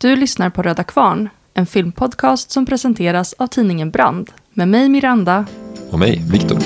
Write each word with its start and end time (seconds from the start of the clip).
Du 0.00 0.16
lyssnar 0.16 0.50
på 0.50 0.62
Röda 0.62 0.84
Kvarn, 0.84 1.28
en 1.54 1.66
filmpodcast 1.66 2.50
som 2.50 2.66
presenteras 2.66 3.34
av 3.38 3.46
tidningen 3.46 3.90
Brand. 3.90 4.30
Med 4.54 4.68
mig 4.68 4.88
Miranda. 4.88 5.46
Och 5.90 5.98
mig, 5.98 6.22
Viktor. 6.30 6.58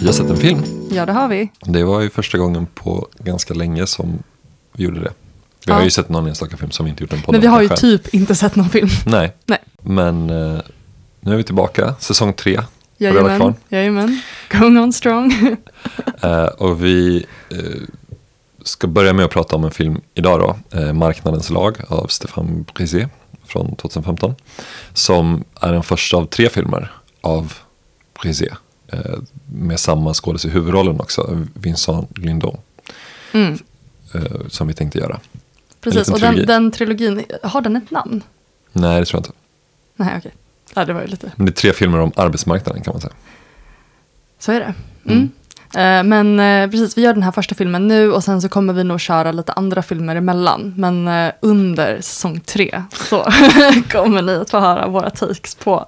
Vi 0.00 0.06
har 0.06 0.12
sett 0.12 0.30
en 0.30 0.36
film. 0.36 0.62
Ja, 0.90 1.06
det 1.06 1.12
har 1.12 1.28
vi. 1.28 1.50
Det 1.60 1.84
var 1.84 2.00
ju 2.00 2.10
första 2.10 2.38
gången 2.38 2.66
på 2.74 3.08
ganska 3.18 3.54
länge 3.54 3.86
som 3.86 4.22
vi 4.72 4.84
gjorde 4.84 5.00
det. 5.00 5.12
Vi 5.66 5.72
har 5.72 5.78
Ja. 5.80 5.84
ju 5.84 5.90
sett 5.90 6.08
någon 6.08 6.26
enstaka 6.26 6.56
film 6.56 6.70
som 6.70 6.84
vi 6.84 6.90
inte 6.90 7.02
gjort 7.04 7.12
en 7.12 7.22
podd 7.22 7.32
Men 7.32 7.40
vi 7.40 7.46
har 7.46 7.62
ju 7.62 7.68
själv. 7.68 7.76
typ 7.78 8.14
inte 8.14 8.34
sett 8.34 8.56
någon 8.56 8.68
film. 8.68 8.88
Nej, 9.06 9.32
Nej. 9.46 9.58
men 9.82 10.30
eh, 10.30 10.58
nu 11.20 11.32
är 11.32 11.36
vi 11.36 11.42
tillbaka. 11.44 11.94
Säsong 12.00 12.32
tre. 12.32 12.60
Jajamän, 13.02 13.54
jajamän. 13.68 14.20
Going 14.50 14.78
on 14.78 14.92
strong. 14.92 15.32
Eh, 16.22 16.44
och 16.44 16.84
vi 16.84 17.26
eh, 17.50 17.58
ska 18.62 18.86
börja 18.86 19.12
med 19.12 19.24
att 19.24 19.30
prata 19.30 19.56
om 19.56 19.64
en 19.64 19.70
film 19.70 20.00
idag 20.14 20.40
då. 20.40 20.78
Eh, 20.78 20.92
Marknadens 20.92 21.50
lag 21.50 21.76
av 21.88 22.06
Stéphane 22.06 22.64
Brisé 22.74 23.08
från 23.44 23.76
2015. 23.76 24.34
Som 24.94 25.44
är 25.60 25.72
den 25.72 25.82
första 25.82 26.16
av 26.16 26.26
tre 26.26 26.48
filmer 26.48 26.92
av 27.20 27.54
Brisé. 28.22 28.48
Med 29.46 29.80
samma 29.80 30.14
skådis 30.14 30.44
i 30.44 30.48
huvudrollen 30.48 31.00
också, 31.00 31.46
Vincent 31.54 32.18
Lindon. 32.18 32.56
Mm, 33.32 33.58
som 34.48 34.68
vi 34.68 34.74
tänkte 34.74 34.98
göra. 34.98 35.20
precis, 35.80 36.08
och 36.08 36.20
den, 36.20 36.46
den 36.46 36.70
trilogin, 36.70 37.24
har 37.42 37.60
den 37.60 37.76
ett 37.76 37.90
namn? 37.90 38.22
Nej, 38.72 39.00
det 39.00 39.06
tror 39.06 39.18
jag 39.18 39.26
inte. 39.26 39.38
Nej, 39.96 40.14
okej. 40.18 40.32
Ja, 40.74 40.84
det 40.84 40.92
var 40.92 41.00
ju 41.00 41.06
lite, 41.06 41.32
Men 41.36 41.46
det 41.46 41.50
är 41.50 41.54
tre 41.54 41.72
filmer 41.72 41.98
om 42.00 42.12
arbetsmarknaden 42.16 42.82
kan 42.82 42.94
man 42.94 43.00
säga. 43.00 43.12
så 44.38 44.52
är 44.52 44.60
det. 44.60 44.74
Mm. 45.12 45.30
Eh, 45.74 46.04
Men 46.08 46.40
eh, 46.40 46.70
precis, 46.70 46.98
vi 46.98 47.02
gör 47.02 47.14
den 47.14 47.22
här 47.22 47.32
första 47.32 47.54
filmen 47.54 47.88
nu 47.88 48.12
och 48.12 48.24
sen 48.24 48.42
så 48.42 48.48
kommer 48.48 48.72
vi 48.72 48.84
nog 48.84 49.00
köra 49.00 49.32
lite 49.32 49.52
andra 49.52 49.82
filmer 49.82 50.16
emellan. 50.16 50.74
Men 50.76 51.08
eh, 51.08 51.32
under 51.42 51.96
säsong 52.00 52.40
tre 52.40 52.82
så 52.92 53.22
kommer 53.90 54.22
ni 54.22 54.32
att 54.34 54.50
få 54.50 54.60
höra 54.60 54.88
våra 54.88 55.10
takes 55.10 55.54
på 55.54 55.86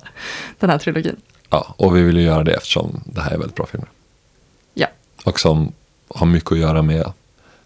den 0.59 0.71
här 0.71 0.79
trilogin. 0.79 1.17
Ja, 1.51 1.75
och 1.79 1.97
vi 1.97 2.03
vill 2.03 2.17
ju 2.17 2.23
göra 2.23 2.45
det 2.45 2.53
eftersom 2.55 3.01
det 3.07 3.21
här 3.21 3.31
är 3.31 3.39
väldigt 3.39 3.57
bra 3.57 3.67
filmer. 3.67 3.89
Ja, 4.75 4.87
Och 5.25 5.41
som 5.41 5.73
har 6.09 6.27
mycket 6.27 6.53
att 6.53 6.59
göra 6.59 6.83
med 6.83 7.13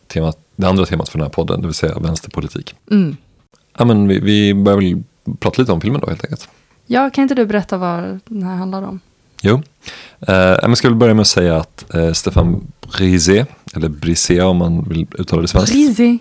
temat, 0.07 0.39
det 0.57 0.67
andra 0.69 0.87
temat 0.87 1.09
för 1.09 1.19
den 1.19 1.25
här 1.27 1.33
podden, 1.33 1.61
det 1.61 1.67
vill 1.67 1.75
säga 1.75 1.99
vänsterpolitik. 1.99 2.75
mm. 2.91 3.17
Ja, 3.79 3.85
men 3.85 4.09
vi, 4.09 4.21
vi 4.21 4.55
börjar 4.55 4.77
väl 4.79 5.03
prata 5.39 5.63
lite 5.63 5.73
om 5.73 5.81
filmen 5.81 6.01
då 6.01 6.07
helt 6.07 6.25
enkelt. 6.25 6.49
Ja 6.89 7.11
kan 7.11 7.23
inte 7.23 7.35
du 7.35 7.47
berätta 7.47 7.77
vad 7.77 8.21
den 8.25 8.43
här 8.43 8.57
handlar 8.57 8.83
om? 8.83 9.01
Jo, 9.43 9.63
eh, 10.21 10.35
jag 10.35 10.79
ska 10.79 10.89
väl 10.89 10.97
börja 10.97 11.15
med 11.15 11.21
att 11.21 11.29
säga 11.29 11.57
att 11.57 11.95
eh, 11.95 12.13
Stéphane 12.13 12.59
Brisé, 12.93 13.47
eller 13.75 13.89
Brisé 13.89 14.43
om 14.43 14.57
man 14.57 14.85
vill 14.89 15.07
uttala 15.19 15.43
det 15.43 15.49
svenskt. 15.49 15.73
Brisé. 15.73 16.19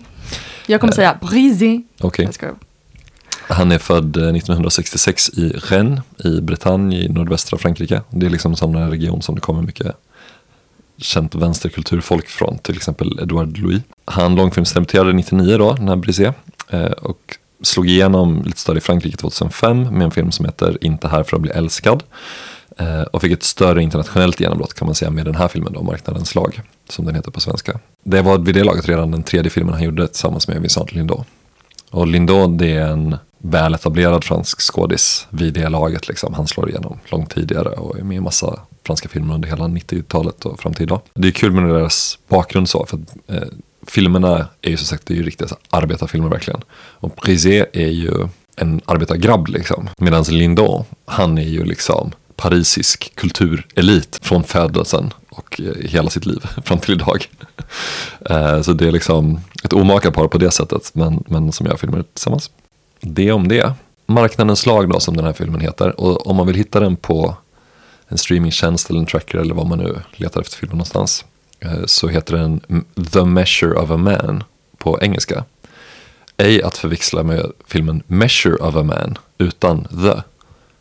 Jag 0.66 0.80
kommer 0.80 0.92
säga 0.92 1.18
Brisé. 1.20 1.82
Okej. 2.00 2.32
Skojar. 2.32 2.54
Han 3.48 3.72
är 3.72 3.78
född 3.78 4.16
eh, 4.16 4.22
1966 4.22 5.28
i 5.28 5.48
Rennes 5.48 6.00
i 6.24 6.40
Bretagne 6.40 6.96
i 6.96 7.08
nordvästra 7.08 7.58
Frankrike. 7.58 8.02
Det 8.10 8.26
är 8.26 8.30
liksom 8.30 8.52
en 8.52 8.56
sån 8.56 8.90
region 8.90 9.22
som 9.22 9.34
det 9.34 9.40
kommer 9.40 9.62
mycket 9.62 9.96
känt 10.98 11.34
vänsterkulturfolk 11.34 12.28
från, 12.28 12.58
till 12.58 12.76
exempel 12.76 13.18
Edouard 13.22 13.58
Louis. 13.58 13.82
Han 14.04 14.34
långfilmsdebuterade 14.34 15.12
99 15.12 15.58
då, 15.58 15.72
den 15.72 15.88
här 15.88 15.96
Brisé, 15.96 16.32
eh, 16.68 16.84
och 16.84 17.37
slog 17.62 17.88
igenom 17.88 18.42
lite 18.42 18.60
större 18.60 18.78
i 18.78 18.80
Frankrike 18.80 19.16
2005 19.16 19.82
med 19.82 20.02
en 20.04 20.10
film 20.10 20.30
som 20.32 20.44
heter 20.44 20.78
Inte 20.80 21.08
här 21.08 21.22
för 21.22 21.36
att 21.36 21.42
bli 21.42 21.50
älskad. 21.50 22.02
Eh, 22.76 23.02
Och 23.02 23.20
fick 23.22 23.32
ett 23.32 23.42
större 23.42 23.82
internationellt 23.82 24.40
genombrott 24.40 24.74
kan 24.74 24.86
man 24.86 24.94
säga 24.94 25.10
med 25.10 25.24
den 25.24 25.34
här 25.34 25.48
filmen 25.48 25.72
då, 25.72 25.82
Marknadens 25.82 26.34
lag, 26.34 26.60
som 26.88 27.04
den 27.04 27.14
heter 27.14 27.30
på 27.30 27.40
svenska. 27.40 27.78
Det 28.04 28.22
var 28.22 28.38
vid 28.38 28.54
det 28.54 28.64
laget 28.64 28.88
redan 28.88 29.10
den 29.10 29.22
tredje 29.22 29.50
filmen 29.50 29.74
han 29.74 29.82
gjorde 29.82 30.06
tillsammans 30.08 30.48
med 30.48 30.60
Vincent 30.60 30.92
Lindon. 30.92 31.24
Och 31.90 32.06
Lindon 32.06 32.56
det 32.56 32.74
är 32.74 32.86
en 32.88 33.16
väletablerad 33.38 34.24
fransk 34.24 34.60
skådis 34.60 35.26
vid 35.30 35.54
det 35.54 35.68
laget. 35.68 36.08
Liksom. 36.08 36.34
Han 36.34 36.46
slår 36.46 36.68
igenom 36.70 36.98
långt 37.04 37.34
tidigare 37.34 37.68
och 37.68 37.98
är 37.98 38.02
med 38.04 38.16
i 38.16 38.20
massa 38.20 38.60
franska 38.86 39.08
filmer 39.08 39.34
under 39.34 39.48
hela 39.48 39.64
90-talet 39.64 40.44
och 40.46 40.60
fram 40.60 40.74
till 40.74 40.82
idag. 40.82 41.00
Det 41.14 41.28
är 41.28 41.32
kul 41.32 41.52
med 41.52 41.74
deras 41.74 42.18
bakgrund 42.28 42.68
så, 42.68 42.86
för 42.86 42.96
att 42.96 43.32
eh, 43.36 43.48
filmerna 43.90 44.48
är 44.62 44.70
ju 44.70 44.76
som 44.76 44.86
sagt 44.86 45.06
det 45.06 45.14
är 45.14 45.16
ju 45.16 45.22
riktiga 45.22 45.48
arbetarfilmer 45.70 46.28
verkligen. 46.28 46.60
Och 46.74 47.10
Brisé 47.22 47.66
är 47.72 47.88
ju 47.88 48.28
en 48.56 48.80
arbetargrabb 48.84 49.48
liksom. 49.48 49.88
Medan 49.98 50.24
Lindon, 50.24 50.84
han 51.04 51.38
är 51.38 51.42
ju 51.42 51.64
liksom 51.64 52.12
parisisk 52.36 53.12
kulturelit 53.14 54.18
från 54.22 54.44
födelsen 54.44 55.12
och 55.28 55.60
eh, 55.60 55.88
hela 55.90 56.10
sitt 56.10 56.26
liv 56.26 56.40
fram 56.64 56.78
till 56.78 56.94
idag. 56.94 57.26
Eh, 58.30 58.62
så 58.62 58.72
det 58.72 58.88
är 58.88 58.92
liksom 58.92 59.40
ett 59.64 59.72
omaka 59.72 60.10
par 60.10 60.28
på 60.28 60.38
det 60.38 60.50
sättet, 60.50 60.90
men, 60.94 61.24
men 61.26 61.52
som 61.52 61.66
gör 61.66 61.76
filmer 61.76 62.02
tillsammans. 62.02 62.50
Det 63.00 63.32
om 63.32 63.48
det. 63.48 63.72
Marknadens 64.06 64.66
lag 64.66 64.90
då, 64.90 65.00
som 65.00 65.16
den 65.16 65.24
här 65.26 65.32
filmen 65.32 65.60
heter. 65.60 66.00
Och 66.00 66.26
om 66.26 66.36
man 66.36 66.46
vill 66.46 66.56
hitta 66.56 66.80
den 66.80 66.96
på 66.96 67.36
en 68.08 68.18
streamingtjänst 68.18 68.90
eller 68.90 69.00
en 69.00 69.06
tracker 69.06 69.38
eller 69.38 69.54
vad 69.54 69.66
man 69.66 69.78
nu 69.78 70.00
letar 70.12 70.40
efter 70.40 70.56
filmen 70.56 70.76
någonstans 70.76 71.24
eh, 71.60 71.84
Så 71.86 72.08
heter 72.08 72.36
den 72.36 72.60
The 73.12 73.24
Measure 73.24 73.72
of 73.74 73.90
a 73.90 73.96
Man 73.96 74.44
på 74.78 74.98
engelska. 75.02 75.44
Ej 76.36 76.62
att 76.62 76.76
förväxla 76.76 77.22
med 77.22 77.52
filmen 77.66 78.02
Measure 78.06 78.56
of 78.56 78.76
a 78.76 78.82
Man 78.82 79.18
utan 79.38 79.84
The 79.84 80.22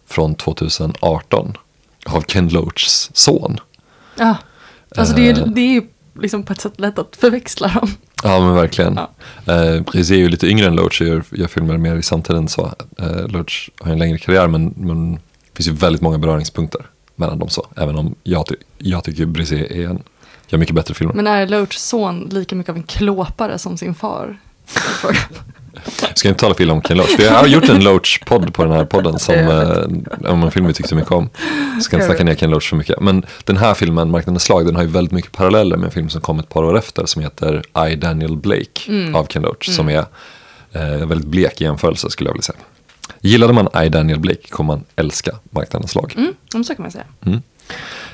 från 0.07 0.35
2018 0.35 1.57
av 2.05 2.21
Ken 2.21 2.49
Loachs 2.49 3.09
son. 3.13 3.59
Ja, 4.17 4.37
alltså 4.95 5.15
det 5.15 5.29
är, 5.29 5.39
Eh. 5.39 5.45
det 5.47 5.61
är 5.61 5.71
ju 5.73 5.81
liksom 6.21 6.43
på 6.43 6.53
ett 6.53 6.61
sätt 6.61 6.79
lätt 6.79 6.99
att 6.99 7.15
förväxla 7.15 7.67
dem. 7.67 7.89
Ja 8.23 8.39
men 8.39 8.55
verkligen. 8.55 8.95
Ja. 9.45 9.53
Eh, 9.53 9.83
är 10.11 10.13
ju 10.15 10.29
lite 10.29 10.47
yngre 10.47 10.67
än 10.67 10.75
Loach 10.75 11.01
och 11.01 11.07
gör, 11.07 11.23
gör 11.31 11.47
filmer 11.47 11.77
mer 11.77 11.95
i 11.95 12.03
samtiden 12.03 12.47
så. 12.47 12.71
Eh, 12.99 13.27
Loach 13.27 13.69
har 13.79 13.91
en 13.91 13.99
längre 13.99 14.17
karriär 14.17 14.47
men, 14.47 14.73
men 14.77 15.13
det 15.15 15.19
finns 15.53 15.67
ju 15.67 15.71
väldigt 15.71 16.01
många 16.01 16.17
beröringspunkter 16.17 16.81
mellan 17.15 17.39
dem 17.39 17.49
så. 17.49 17.67
Även 17.75 17.95
om 17.95 18.15
jag, 18.23 18.45
ty- 18.47 18.55
jag 18.77 19.03
tycker 19.03 19.25
Brisé 19.25 19.81
är 19.83 19.89
en, 19.89 20.03
gör 20.47 20.57
mycket 20.57 20.75
bättre 20.75 20.93
filmer. 20.93 21.13
Men 21.13 21.27
är 21.27 21.47
Loachs 21.47 21.83
son 21.83 22.29
lika 22.31 22.55
mycket 22.55 22.69
av 22.69 22.77
en 22.77 22.83
klåpare 22.83 23.57
som 23.57 23.77
sin 23.77 23.95
far? 23.95 24.37
Jag 26.01 26.17
ska 26.17 26.29
inte 26.29 26.39
tala 26.39 26.55
fel 26.55 26.71
om 26.71 26.81
Ken 26.81 26.97
Loach. 26.97 27.19
Vi 27.19 27.27
har 27.27 27.47
gjort 27.47 27.69
en 27.69 27.83
Loach-podd 27.83 28.53
på 28.53 28.63
den 28.63 28.73
här 28.73 28.85
podden 28.85 29.19
som, 29.19 29.35
eh, 29.35 30.31
om 30.31 30.43
en 30.43 30.51
film 30.51 30.67
vi 30.67 30.73
tyckte 30.73 30.95
mycket 30.95 31.11
om. 31.11 31.29
Jag 31.73 31.83
ska 31.83 31.95
inte 31.95 32.05
snacka 32.05 32.23
ner 32.23 32.35
Ken 32.35 32.49
Loach 32.49 32.69
för 32.69 32.75
mycket. 32.75 32.99
Men 33.01 33.25
den 33.43 33.57
här 33.57 33.73
filmen, 33.73 34.11
Marknadens 34.11 34.49
lag, 34.49 34.65
den 34.65 34.75
har 34.75 34.83
ju 34.83 34.89
väldigt 34.89 35.11
mycket 35.11 35.31
paralleller 35.31 35.77
med 35.77 35.85
en 35.85 35.91
film 35.91 36.09
som 36.09 36.21
kom 36.21 36.39
ett 36.39 36.49
par 36.49 36.63
år 36.63 36.77
efter 36.77 37.05
som 37.05 37.21
heter 37.21 37.63
I, 37.89 37.95
Daniel 37.95 38.37
Blake 38.37 39.11
av 39.13 39.25
Ken 39.25 39.41
Loach. 39.41 39.75
Som 39.75 39.89
är 39.89 40.05
eh, 40.71 41.05
väldigt 41.05 41.27
blek 41.27 41.61
i 41.61 41.63
jämförelse 41.63 42.09
skulle 42.09 42.29
jag 42.29 42.33
vilja 42.33 42.43
säga. 42.43 42.59
Gillade 43.21 43.53
man 43.53 43.83
I, 43.85 43.89
Daniel 43.89 44.19
Blake 44.19 44.47
kommer 44.49 44.73
man 44.73 44.83
älska 44.95 45.31
Marknadens 45.49 45.95
lag. 45.95 46.13
Mm, 46.17 46.63
så 46.63 46.75
kan 46.75 46.83
man 46.83 46.91
säga. 46.91 47.05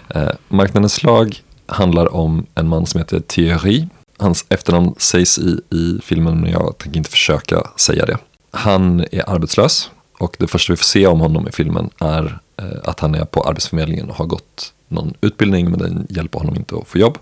Eh, 0.09 0.29
Marknadens 0.47 1.03
lag 1.03 1.41
handlar 1.73 2.16
om 2.16 2.45
en 2.56 2.67
man 2.67 2.85
som 2.85 3.00
heter 3.00 3.19
Thierry. 3.19 3.88
Hans 4.17 4.45
efternamn 4.50 4.95
sägs 4.97 5.39
i, 5.39 5.61
i 5.69 6.00
filmen 6.03 6.41
men 6.41 6.51
jag 6.51 6.78
tänker 6.78 6.97
inte 6.97 7.09
försöka 7.09 7.63
säga 7.75 8.06
det. 8.06 8.17
Han 8.51 9.06
är 9.11 9.29
arbetslös 9.29 9.91
och 10.19 10.35
det 10.39 10.47
första 10.47 10.73
vi 10.73 10.78
får 10.78 10.84
se 10.84 11.07
om 11.07 11.19
honom 11.19 11.47
i 11.47 11.51
filmen 11.51 11.89
är 12.00 12.39
eh, 12.57 12.66
att 12.84 13.00
han 13.00 13.16
är 13.16 13.25
på 13.25 13.44
Arbetsförmedlingen 13.44 14.09
och 14.09 14.16
har 14.16 14.25
gått 14.25 14.73
någon 14.88 15.13
utbildning 15.22 15.72
men 15.72 15.79
den 15.79 16.07
hjälper 16.09 16.39
honom 16.39 16.56
inte 16.56 16.75
att 16.75 16.88
få 16.88 16.97
jobb. 16.97 17.17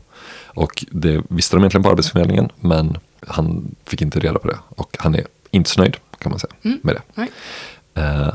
Och 0.45 0.85
det 0.91 1.23
visste 1.29 1.55
de 1.55 1.59
egentligen 1.61 1.83
på 1.83 1.89
Arbetsförmedlingen 1.89 2.49
men 2.59 2.97
han 3.27 3.75
fick 3.85 4.01
inte 4.01 4.19
reda 4.19 4.39
på 4.39 4.47
det 4.47 4.57
och 4.69 4.97
han 4.99 5.15
är 5.15 5.25
inte 5.51 5.69
så 5.69 5.81
nöjd 5.81 5.97
kan 6.17 6.31
man 6.31 6.39
säga 6.39 6.53
med 6.81 6.95
det. 6.95 7.27
Eh, 8.01 8.33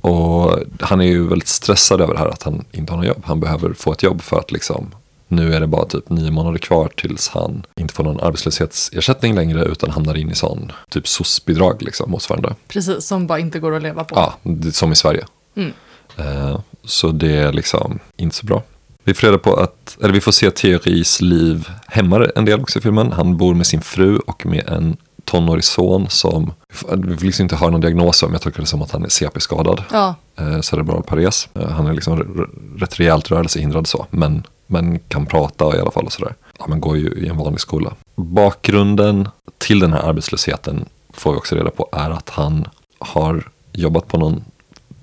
och 0.00 0.58
han 0.80 1.00
är 1.00 1.04
ju 1.04 1.28
väldigt 1.28 1.48
stressad 1.48 2.00
över 2.00 2.14
det 2.14 2.18
här 2.18 2.28
att 2.28 2.42
han 2.42 2.64
inte 2.72 2.92
har 2.92 2.98
något 2.98 3.06
jobb. 3.06 3.22
Han 3.24 3.40
behöver 3.40 3.72
få 3.72 3.92
ett 3.92 4.02
jobb 4.02 4.22
för 4.22 4.38
att 4.38 4.52
liksom 4.52 4.94
nu 5.28 5.54
är 5.54 5.60
det 5.60 5.66
bara 5.66 5.86
typ 5.86 6.08
nio 6.08 6.30
månader 6.30 6.58
kvar 6.58 6.90
tills 6.96 7.28
han 7.28 7.66
inte 7.80 7.94
får 7.94 8.04
någon 8.04 8.20
arbetslöshetsersättning 8.20 9.34
längre 9.34 9.64
utan 9.64 9.90
hamnar 9.90 10.16
in 10.16 10.30
i 10.30 10.34
sån 10.34 10.72
typ 10.90 11.08
SOS-bidrag 11.08 11.82
liksom 11.82 12.10
motsvarande. 12.10 12.54
Precis, 12.68 13.04
som 13.04 13.26
bara 13.26 13.38
inte 13.38 13.58
går 13.58 13.76
att 13.76 13.82
leva 13.82 14.04
på. 14.04 14.16
Ja, 14.16 14.34
som 14.72 14.92
i 14.92 14.96
Sverige. 14.96 15.26
Mm. 15.56 15.72
Eh, 16.16 16.60
så 16.84 17.08
det 17.08 17.36
är 17.36 17.52
liksom 17.52 17.98
inte 18.16 18.36
så 18.36 18.46
bra. 18.46 18.62
Vi 19.04 19.14
får 19.14 19.26
reda 19.26 19.38
på 19.38 19.56
att, 19.56 19.98
eller 20.02 20.14
vi 20.14 20.20
får 20.20 20.32
se 20.32 20.50
Theoris 20.50 21.20
liv 21.20 21.68
hemma 21.86 22.26
en 22.36 22.44
del 22.44 22.60
också 22.60 22.78
i 22.78 22.82
filmen. 22.82 23.12
Han 23.12 23.36
bor 23.36 23.54
med 23.54 23.66
sin 23.66 23.80
fru 23.80 24.18
och 24.18 24.46
med 24.46 24.68
en 24.68 24.96
tonårig 25.24 25.64
son 25.64 26.06
som, 26.08 26.52
vi 26.68 27.16
får 27.16 27.24
liksom 27.24 27.42
inte 27.42 27.56
höra 27.56 27.70
någon 27.70 27.80
diagnos 27.80 28.22
om, 28.22 28.32
jag 28.32 28.42
tolkar 28.42 28.60
det 28.60 28.66
som 28.66 28.82
att 28.82 28.90
han 28.90 29.04
är 29.04 29.08
CP-skadad. 29.08 29.82
Ja, 29.92 30.14
Eh, 30.38 30.60
cerebral 30.60 31.02
pares. 31.02 31.48
Eh, 31.54 31.68
han 31.68 31.86
är 31.86 31.92
liksom 31.92 32.46
rätt 32.78 33.00
rejält 33.00 33.30
rörelsehindrad 33.30 33.86
så, 33.86 34.06
men, 34.10 34.42
men 34.66 34.98
kan 34.98 35.26
prata 35.26 35.76
i 35.76 35.80
alla 35.80 35.90
fall 35.90 36.04
och 36.04 36.12
sådär. 36.12 36.34
Ja, 36.58 36.66
men 36.68 36.80
går 36.80 36.96
ju 36.96 37.12
i 37.12 37.28
en 37.28 37.36
vanlig 37.36 37.60
skola. 37.60 37.94
Bakgrunden 38.14 39.28
till 39.58 39.80
den 39.80 39.92
här 39.92 40.00
arbetslösheten 40.00 40.84
får 41.10 41.32
vi 41.32 41.38
också 41.38 41.54
reda 41.54 41.70
på 41.70 41.88
är 41.92 42.10
att 42.10 42.30
han 42.30 42.68
har 42.98 43.48
jobbat 43.72 44.08
på 44.08 44.18
någon 44.18 44.44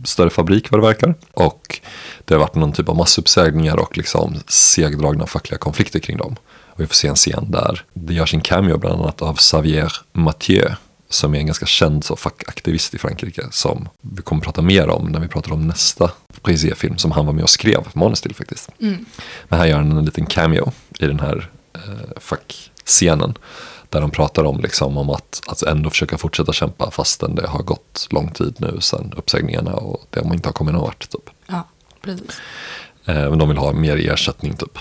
större 0.04 0.30
fabrik 0.30 0.71
vad 0.71 0.81
det 0.81 0.88
verkar. 0.88 1.15
Och 1.33 1.80
det 2.25 2.33
har 2.33 2.39
varit 2.39 2.56
någon 2.56 2.71
typ 2.71 2.89
av 2.89 2.95
massuppsägningar 2.95 3.77
och 3.77 3.98
liksom 3.98 4.36
segdragna 4.48 5.27
fackliga 5.27 5.57
konflikter 5.57 6.00
kring 6.00 6.18
dem. 6.18 6.36
Och 6.65 6.80
vi 6.80 6.88
får 6.88 6.95
se 6.95 7.07
en 7.07 7.15
scen 7.15 7.51
där 7.51 7.81
det 7.94 8.13
görs 8.13 8.33
en 8.33 8.42
cameo 8.42 8.77
bland 8.77 9.01
annat 9.01 9.21
av 9.21 9.36
Xavier 9.36 9.94
Mathieu 10.12 10.69
som 11.09 11.35
är 11.35 11.39
en 11.39 11.45
ganska 11.45 11.65
känd 11.65 12.03
så 12.03 12.15
fackaktivist 12.15 12.94
i 12.94 12.97
Frankrike 12.97 13.47
som 13.51 13.89
vi 14.01 14.21
kommer 14.21 14.41
att 14.41 14.45
prata 14.45 14.61
mer 14.61 14.89
om 14.89 15.07
när 15.07 15.19
vi 15.19 15.27
pratar 15.27 15.51
om 15.51 15.67
nästa 15.67 16.11
Brisé-film 16.44 16.97
som 16.97 17.11
han 17.11 17.25
var 17.25 17.33
med 17.33 17.44
och 17.44 17.50
skrev 17.50 17.88
manus 17.94 18.21
till 18.21 18.35
faktiskt. 18.35 18.69
Men 19.47 19.59
här 19.59 19.65
gör 19.65 19.77
han 19.77 19.97
en 19.97 20.05
liten 20.05 20.25
cameo 20.25 20.71
i 21.00 21.07
den 21.07 21.19
här 21.19 21.50
eh, 21.73 22.19
fackscenen 22.19 23.38
där 23.89 24.01
de 24.01 24.11
pratar 24.11 24.44
om, 24.44 24.59
liksom, 24.61 24.97
om 24.97 25.09
att, 25.09 25.41
att 25.47 25.61
ändå 25.61 25.89
försöka 25.89 26.17
fortsätta 26.17 26.53
kämpa 26.53 26.91
fastän 26.91 27.35
det 27.35 27.47
har 27.47 27.63
gått 27.63 28.07
lång 28.09 28.31
tid 28.31 28.55
nu 28.57 28.77
sedan 28.81 29.13
uppsägningarna 29.17 29.73
och 29.73 30.05
det 30.09 30.19
inte 30.19 30.47
har 30.50 30.53
kommit 30.53 30.73
någon 30.73 30.83
vart. 30.83 31.09
Typ. 31.09 31.29
Ja, 31.47 31.67
precis. 32.01 32.29
Eh, 33.05 33.29
men 33.29 33.38
de 33.38 33.50
vill 33.50 33.57
ha 33.57 33.71
mer 33.73 34.11
ersättning 34.11 34.55
typ. 34.55 34.77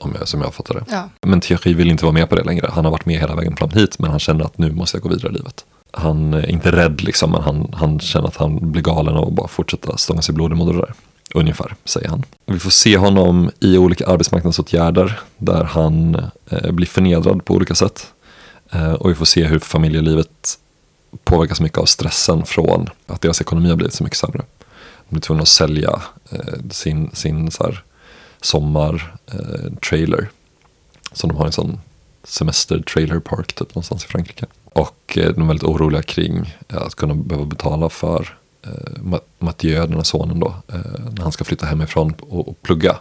Om 0.00 0.14
jag, 0.18 0.28
som 0.28 0.40
jag 0.40 0.54
fattar 0.54 0.74
det. 0.74 0.84
Ja. 0.90 1.08
Men 1.22 1.40
Thierry 1.40 1.74
vill 1.74 1.90
inte 1.90 2.04
vara 2.04 2.12
med 2.12 2.28
på 2.28 2.36
det 2.36 2.44
längre. 2.44 2.70
Han 2.72 2.84
har 2.84 2.92
varit 2.92 3.06
med 3.06 3.20
hela 3.20 3.34
vägen 3.34 3.56
fram 3.56 3.70
hit 3.70 3.98
men 3.98 4.10
han 4.10 4.20
känner 4.20 4.44
att 4.44 4.58
nu 4.58 4.72
måste 4.72 4.96
jag 4.96 5.02
gå 5.02 5.08
vidare 5.08 5.32
i 5.32 5.34
livet. 5.34 5.64
Han 5.90 6.34
är 6.34 6.50
inte 6.50 6.72
rädd 6.72 7.02
liksom 7.02 7.30
men 7.30 7.42
han, 7.42 7.72
han 7.72 8.00
känner 8.00 8.28
att 8.28 8.36
han 8.36 8.72
blir 8.72 8.82
galen 8.82 9.16
att 9.16 9.32
bara 9.32 9.48
fortsätta 9.48 9.96
stånga 9.96 10.22
sig 10.22 10.34
blodig 10.34 10.56
mot 10.56 10.72
det 10.72 10.78
där. 10.78 10.94
Ungefär, 11.34 11.74
säger 11.84 12.08
han. 12.08 12.22
Vi 12.46 12.58
får 12.58 12.70
se 12.70 12.96
honom 12.96 13.50
i 13.60 13.78
olika 13.78 14.06
arbetsmarknadsåtgärder 14.06 15.20
där 15.38 15.64
han 15.64 16.14
eh, 16.50 16.70
blir 16.72 16.86
förnedrad 16.86 17.44
på 17.44 17.54
olika 17.54 17.74
sätt. 17.74 18.06
Eh, 18.72 18.92
och 18.92 19.10
vi 19.10 19.14
får 19.14 19.24
se 19.24 19.44
hur 19.44 19.58
familjelivet 19.58 20.58
påverkas 21.24 21.60
mycket 21.60 21.78
av 21.78 21.84
stressen 21.84 22.46
från 22.46 22.88
att 23.06 23.20
deras 23.20 23.40
ekonomi 23.40 23.68
har 23.68 23.76
blivit 23.76 23.94
så 23.94 24.04
mycket 24.04 24.18
sämre. 24.18 24.42
De 25.08 25.14
blir 25.14 25.20
tvungna 25.20 25.42
att 25.42 25.48
sälja 25.48 26.02
eh, 26.30 26.54
sin, 26.70 27.10
sin 27.12 27.50
så 27.50 27.64
här, 27.64 27.82
sommartrailer. 28.40 30.20
Eh, 30.22 30.28
som 31.12 31.28
de 31.28 31.36
har 31.38 31.46
en 31.46 31.52
sån 31.52 31.80
semester 32.24 32.80
trailer 32.80 33.20
park 33.20 33.52
typ 33.52 33.74
någonstans 33.74 34.04
i 34.04 34.08
Frankrike. 34.08 34.46
Och 34.64 35.18
eh, 35.18 35.32
de 35.32 35.42
är 35.42 35.46
väldigt 35.46 35.68
oroliga 35.68 36.02
kring 36.02 36.54
eh, 36.68 36.76
att 36.76 36.94
kunna 36.94 37.14
behöva 37.14 37.46
betala 37.46 37.88
för 37.88 38.38
eh, 38.62 39.18
Mathieu, 39.38 39.86
den 39.86 39.94
här 39.94 40.02
sonen 40.02 40.40
då, 40.40 40.54
eh, 40.68 40.80
när 41.16 41.22
han 41.22 41.32
ska 41.32 41.44
flytta 41.44 41.66
hemifrån 41.66 42.14
och, 42.20 42.48
och 42.48 42.62
plugga. 42.62 42.96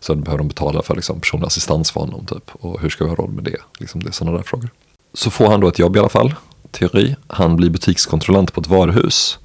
Så 0.00 0.14
behöver 0.14 0.38
de 0.38 0.48
betala 0.48 0.82
för 0.82 0.94
liksom, 0.94 1.20
personlig 1.20 1.46
assistans 1.46 1.90
för 1.90 2.00
honom 2.00 2.26
typ. 2.26 2.50
Och 2.52 2.80
hur 2.80 2.88
ska 2.88 3.04
vi 3.04 3.10
ha 3.10 3.16
råd 3.16 3.32
med 3.32 3.44
det? 3.44 3.56
Liksom, 3.78 4.02
det 4.02 4.08
är 4.08 4.12
sådana 4.12 4.36
där 4.36 4.44
frågor. 4.44 4.70
Så 5.14 5.30
får 5.30 5.46
han 5.46 5.60
då 5.60 5.68
ett 5.68 5.78
jobb 5.78 5.96
i 5.96 5.98
alla 5.98 6.08
fall, 6.08 6.34
teori. 6.70 7.16
Han 7.26 7.56
blir 7.56 7.70
butikskontrollant 7.70 8.52
på 8.52 8.60
ett 8.60 8.66
varuhus. 8.66 9.38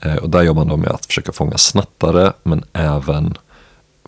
Eh, 0.00 0.16
och 0.16 0.30
där 0.30 0.42
jobbar 0.42 0.60
han 0.60 0.68
då 0.68 0.76
med 0.76 0.90
att 0.90 1.06
försöka 1.06 1.32
fånga 1.32 1.58
snattare 1.58 2.32
men 2.42 2.64
även 2.72 3.36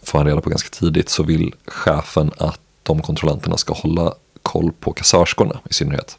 får 0.08 0.18
han 0.18 0.26
reda 0.26 0.40
på 0.40 0.50
ganska 0.50 0.68
tidigt 0.68 1.08
så 1.08 1.22
vill 1.22 1.54
chefen 1.66 2.30
att 2.36 2.60
de 2.82 3.02
kontrollanterna 3.02 3.56
ska 3.56 3.74
hålla 3.74 4.14
koll 4.42 4.72
på 4.80 4.92
kassörskorna 4.92 5.60
i 5.70 5.74
synnerhet. 5.74 6.18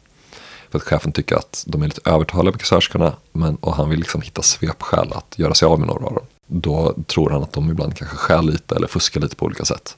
För 0.70 0.78
att 0.78 0.84
chefen 0.84 1.12
tycker 1.12 1.36
att 1.36 1.64
de 1.66 1.82
är 1.82 1.86
lite 1.86 2.10
övertaliga 2.10 2.52
på 2.52 2.58
kassörskorna 2.58 3.12
men, 3.32 3.56
och 3.56 3.74
han 3.74 3.90
vill 3.90 3.98
liksom 3.98 4.22
hitta 4.22 4.42
svepskäl 4.42 5.12
att 5.12 5.38
göra 5.38 5.54
sig 5.54 5.66
av 5.66 5.78
med 5.78 5.88
några 5.88 6.06
av 6.06 6.14
dem. 6.14 6.24
Då 6.46 6.94
tror 7.06 7.30
han 7.30 7.42
att 7.42 7.52
de 7.52 7.70
ibland 7.70 7.96
kanske 7.96 8.16
stjäl 8.16 8.46
lite 8.46 8.76
eller 8.76 8.86
fuskar 8.86 9.20
lite 9.20 9.36
på 9.36 9.46
olika 9.46 9.64
sätt. 9.64 9.96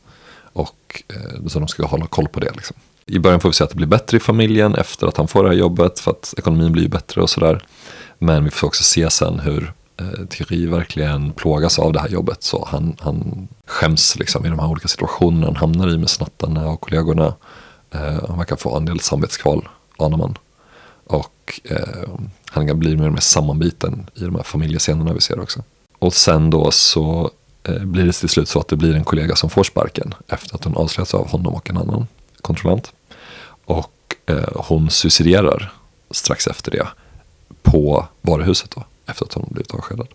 Och 0.52 1.02
eh, 1.08 1.46
så 1.46 1.58
de 1.58 1.68
ska 1.68 1.86
hålla 1.86 2.06
koll 2.06 2.28
på 2.28 2.40
det. 2.40 2.50
Liksom. 2.56 2.76
I 3.06 3.18
början 3.18 3.40
får 3.40 3.48
vi 3.48 3.52
se 3.52 3.64
att 3.64 3.70
det 3.70 3.76
blir 3.76 3.86
bättre 3.86 4.16
i 4.16 4.20
familjen 4.20 4.74
efter 4.74 5.06
att 5.06 5.16
han 5.16 5.28
får 5.28 5.42
det 5.42 5.48
här 5.48 5.56
jobbet 5.56 6.00
för 6.00 6.10
att 6.10 6.34
ekonomin 6.38 6.72
blir 6.72 6.82
ju 6.82 6.88
bättre 6.88 7.22
och 7.22 7.30
sådär. 7.30 7.64
Men 8.18 8.44
vi 8.44 8.50
får 8.50 8.66
också 8.66 8.82
se 8.82 9.10
sen 9.10 9.40
hur 9.40 9.72
eh, 9.96 10.26
Thierry 10.28 10.66
verkligen 10.66 11.32
plågas 11.32 11.78
av 11.78 11.92
det 11.92 12.00
här 12.00 12.08
jobbet. 12.08 12.42
Så 12.42 12.68
han, 12.70 12.96
han 13.00 13.48
skäms 13.66 14.18
liksom 14.18 14.46
i 14.46 14.48
de 14.48 14.58
här 14.58 14.68
olika 14.68 14.88
situationerna 14.88 15.46
han 15.46 15.56
hamnar 15.56 15.88
i 15.88 15.98
med 15.98 16.10
snattarna 16.10 16.68
och 16.68 16.80
kollegorna. 16.80 17.34
Eh, 17.90 18.28
han 18.28 18.38
verkar 18.38 18.56
få 18.56 18.76
en 18.76 18.84
del 18.84 19.00
samvetskval, 19.00 19.68
anar 19.98 20.18
man. 20.18 20.38
Och 21.06 21.60
eh, 21.64 22.08
han 22.50 22.78
blir 22.78 22.96
mer 22.96 23.06
och 23.06 23.12
mer 23.12 23.20
sammanbiten 23.20 24.06
i 24.14 24.20
de 24.20 24.34
här 24.34 24.42
familjescenerna 24.42 25.12
vi 25.12 25.20
ser 25.20 25.40
också. 25.40 25.62
Och 25.98 26.14
sen 26.14 26.50
då 26.50 26.70
så 26.70 27.30
eh, 27.62 27.82
blir 27.84 28.04
det 28.04 28.12
till 28.12 28.28
slut 28.28 28.48
så 28.48 28.60
att 28.60 28.68
det 28.68 28.76
blir 28.76 28.94
en 28.94 29.04
kollega 29.04 29.36
som 29.36 29.50
får 29.50 29.64
sparken 29.64 30.14
efter 30.28 30.54
att 30.54 30.64
hon 30.64 30.76
avslöjats 30.76 31.14
av 31.14 31.28
honom 31.28 31.54
och 31.54 31.70
en 31.70 31.76
annan 31.76 32.06
kontrollant. 32.40 32.92
Och 33.64 34.16
eh, 34.26 34.48
hon 34.54 34.90
suiciderar 34.90 35.72
strax 36.10 36.46
efter 36.46 36.70
det 36.70 36.86
på 37.62 38.06
varuhuset 38.20 38.70
då, 38.70 38.84
efter 39.12 39.24
att 39.24 39.34
hon 39.34 39.48
blivit 39.50 39.74
avskedad. 39.74 40.08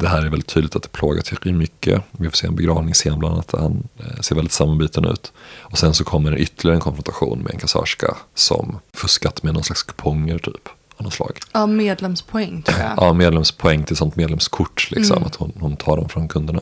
Det 0.00 0.08
här 0.08 0.18
är 0.18 0.30
väldigt 0.30 0.46
tydligt 0.46 0.76
att 0.76 0.82
det 0.82 0.88
plågar 0.88 1.22
Thierry 1.22 1.52
mycket. 1.52 2.02
Vi 2.10 2.28
får 2.28 2.36
se 2.36 2.46
en 2.46 2.56
begravningsscen 2.56 3.18
bland 3.18 3.34
annat 3.34 3.48
där 3.48 3.58
han 3.58 3.88
eh, 3.98 4.20
ser 4.20 4.34
väldigt 4.34 4.52
sammanbiten 4.52 5.04
ut. 5.04 5.32
Och 5.58 5.78
sen 5.78 5.94
så 5.94 6.04
kommer 6.04 6.38
ytterligare 6.38 6.76
en 6.76 6.80
konfrontation 6.80 7.38
med 7.38 7.52
en 7.54 7.58
kassörska 7.60 8.16
som 8.34 8.78
fuskat 8.94 9.42
med 9.42 9.54
någon 9.54 9.64
slags 9.64 9.82
kuponger 9.82 10.38
typ. 10.38 10.68
Av 10.96 11.04
något 11.04 11.12
slag. 11.14 11.38
Ja, 11.52 11.66
medlemspoäng 11.66 12.62
tror 12.62 12.78
jag. 12.80 12.92
Ja, 12.96 13.12
medlemspoäng 13.12 13.84
till 13.84 13.96
sånt 13.96 14.16
medlemskort 14.16 14.90
liksom. 14.90 15.24
Att 15.24 15.34
hon, 15.34 15.52
hon 15.60 15.76
tar 15.76 15.96
dem 15.96 16.08
från 16.08 16.28
kunderna. 16.28 16.60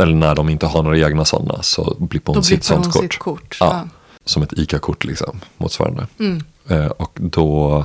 Eller 0.00 0.14
när 0.14 0.34
de 0.34 0.48
inte 0.48 0.66
har 0.66 0.82
några 0.82 0.98
egna 0.98 1.24
sådana 1.24 1.62
så 1.62 1.96
blippar 1.98 2.32
hon 2.32 2.40
Då 2.40 2.42
sitt 2.42 2.60
blippar 2.60 2.74
hon 2.74 2.84
sånt 2.84 2.94
kort. 2.94 3.02
sitt 3.02 3.18
kort. 3.18 3.56
Ja. 3.60 3.66
Ja. 3.66 3.88
Som 4.24 4.42
ett 4.42 4.52
ICA-kort 4.52 5.04
liksom, 5.04 5.40
motsvarande. 5.56 6.06
Mm. 6.18 6.42
Eh, 6.68 6.86
och 6.86 7.18
då 7.20 7.84